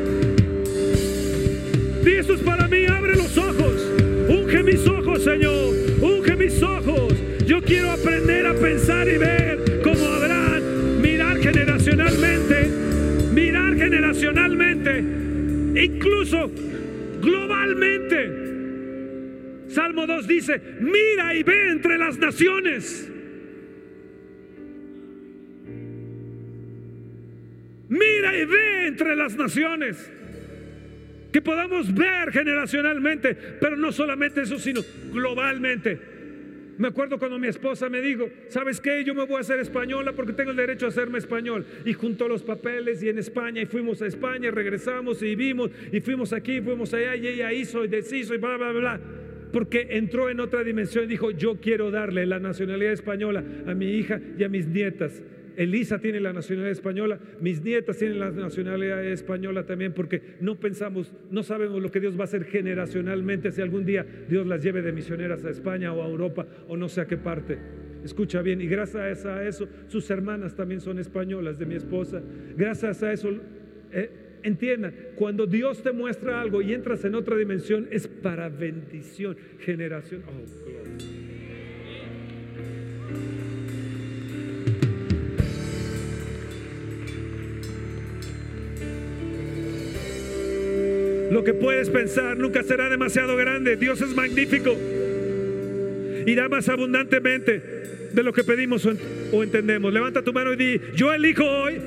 [2.26, 3.92] Eso es para mí, abre los ojos.
[4.28, 5.74] Unge mis ojos, Señor.
[6.00, 7.14] Unge mis ojos.
[7.46, 12.68] Yo quiero aprender a pensar y ver como Abraham, mirar generacionalmente,
[13.32, 15.04] mirar generacionalmente,
[15.84, 16.50] incluso
[17.20, 18.32] globalmente.
[19.68, 23.05] Salmo 2 dice, mira y ve entre las naciones.
[29.34, 30.12] Naciones
[31.32, 36.16] que podamos ver generacionalmente, pero no solamente eso, sino globalmente.
[36.78, 39.02] Me acuerdo cuando mi esposa me dijo, ¿sabes qué?
[39.02, 41.64] Yo me voy a hacer española porque tengo el derecho a hacerme español.
[41.86, 46.00] Y juntó los papeles y en España y fuimos a España, regresamos y vimos y
[46.00, 49.00] fuimos aquí, fuimos allá y ella hizo y deshizo y bla, bla, bla.
[49.52, 53.92] Porque entró en otra dimensión y dijo, yo quiero darle la nacionalidad española a mi
[53.92, 55.22] hija y a mis nietas.
[55.56, 61.12] Elisa tiene la nacionalidad española, mis nietas tienen la nacionalidad española también, porque no pensamos,
[61.30, 64.82] no sabemos lo que Dios va a hacer generacionalmente si algún día Dios las lleve
[64.82, 67.58] de misioneras a España o a Europa o no sé a qué parte.
[68.04, 72.22] Escucha bien, y gracias a eso, sus hermanas también son españolas de mi esposa.
[72.56, 73.30] Gracias a eso,
[73.92, 74.10] eh,
[75.16, 80.22] cuando Dios te muestra algo y entras en otra dimensión, es para bendición, generación.
[80.28, 80.32] Oh,
[91.44, 93.76] que puedes pensar nunca será demasiado grande.
[93.76, 94.76] Dios es magnífico
[96.26, 97.62] y da más abundantemente
[98.12, 98.86] de lo que pedimos
[99.32, 99.92] o entendemos.
[99.92, 101.80] Levanta tu mano y di, yo elijo hoy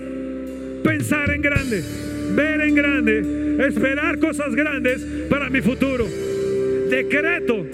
[0.83, 1.83] pensar en grande,
[2.31, 6.05] ver en grande, esperar cosas grandes para mi futuro.
[6.89, 7.65] Decreto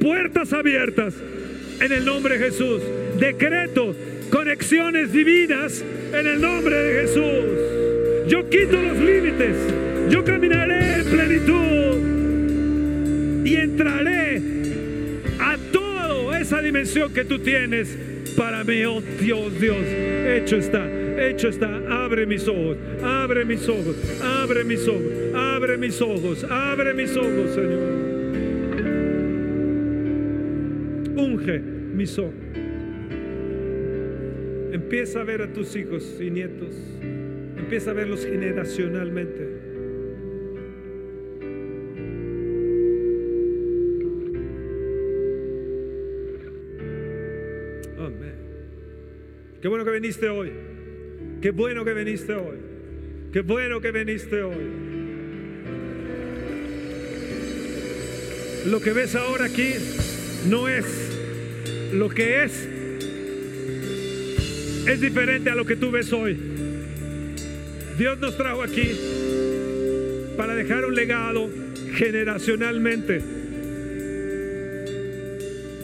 [0.00, 1.14] puertas abiertas
[1.80, 2.82] en el nombre de Jesús.
[3.18, 3.94] Decreto
[4.30, 8.28] conexiones divinas en el nombre de Jesús.
[8.28, 9.91] Yo quito los límites.
[10.10, 11.96] Yo caminaré en plenitud
[13.44, 14.42] y entraré
[15.40, 17.96] a toda esa dimensión que tú tienes
[18.36, 18.84] para mí.
[18.84, 20.86] Oh Dios, Dios, hecho está,
[21.18, 21.80] hecho está.
[22.04, 27.54] Abre mis ojos, abre mis ojos, abre mis ojos, abre mis ojos, abre mis ojos,
[27.54, 28.12] Señor.
[31.16, 31.60] Unge
[31.94, 32.34] mis ojos.
[34.72, 36.74] Empieza a ver a tus hijos y nietos.
[37.58, 39.51] Empieza a verlos generacionalmente.
[49.62, 50.50] Qué bueno que viniste hoy.
[51.40, 52.56] Qué bueno que viniste hoy.
[53.32, 54.56] Qué bueno que viniste hoy.
[58.66, 59.74] Lo que ves ahora aquí
[60.48, 60.84] no es
[61.92, 62.68] lo que es.
[64.88, 66.36] Es diferente a lo que tú ves hoy.
[67.96, 68.90] Dios nos trajo aquí
[70.36, 71.48] para dejar un legado
[71.94, 73.41] generacionalmente.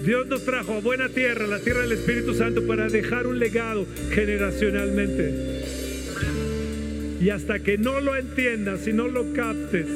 [0.05, 3.87] Dios nos trajo a buena tierra, la tierra del Espíritu Santo, para dejar un legado
[4.11, 5.33] generacionalmente.
[7.21, 9.87] Y hasta que no lo entiendas y no lo captes,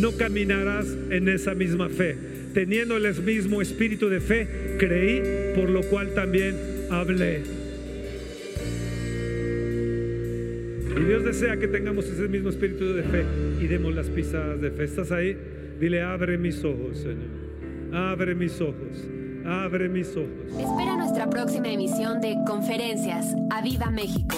[0.00, 2.16] no caminarás en esa misma fe.
[2.54, 6.56] Teniendo el mismo espíritu de fe, creí, por lo cual también
[6.90, 7.42] hablé.
[10.96, 13.24] Y Dios desea que tengamos ese mismo espíritu de fe
[13.60, 14.84] y demos las pisadas de fe.
[14.84, 15.36] ¿Estás ahí?
[15.80, 17.49] Dile, abre mis ojos, Señor.
[17.92, 19.04] Abre mis ojos.
[19.44, 20.28] Abre mis ojos.
[20.58, 23.34] Espera nuestra próxima emisión de Conferencias.
[23.50, 24.36] ¡A Viva México!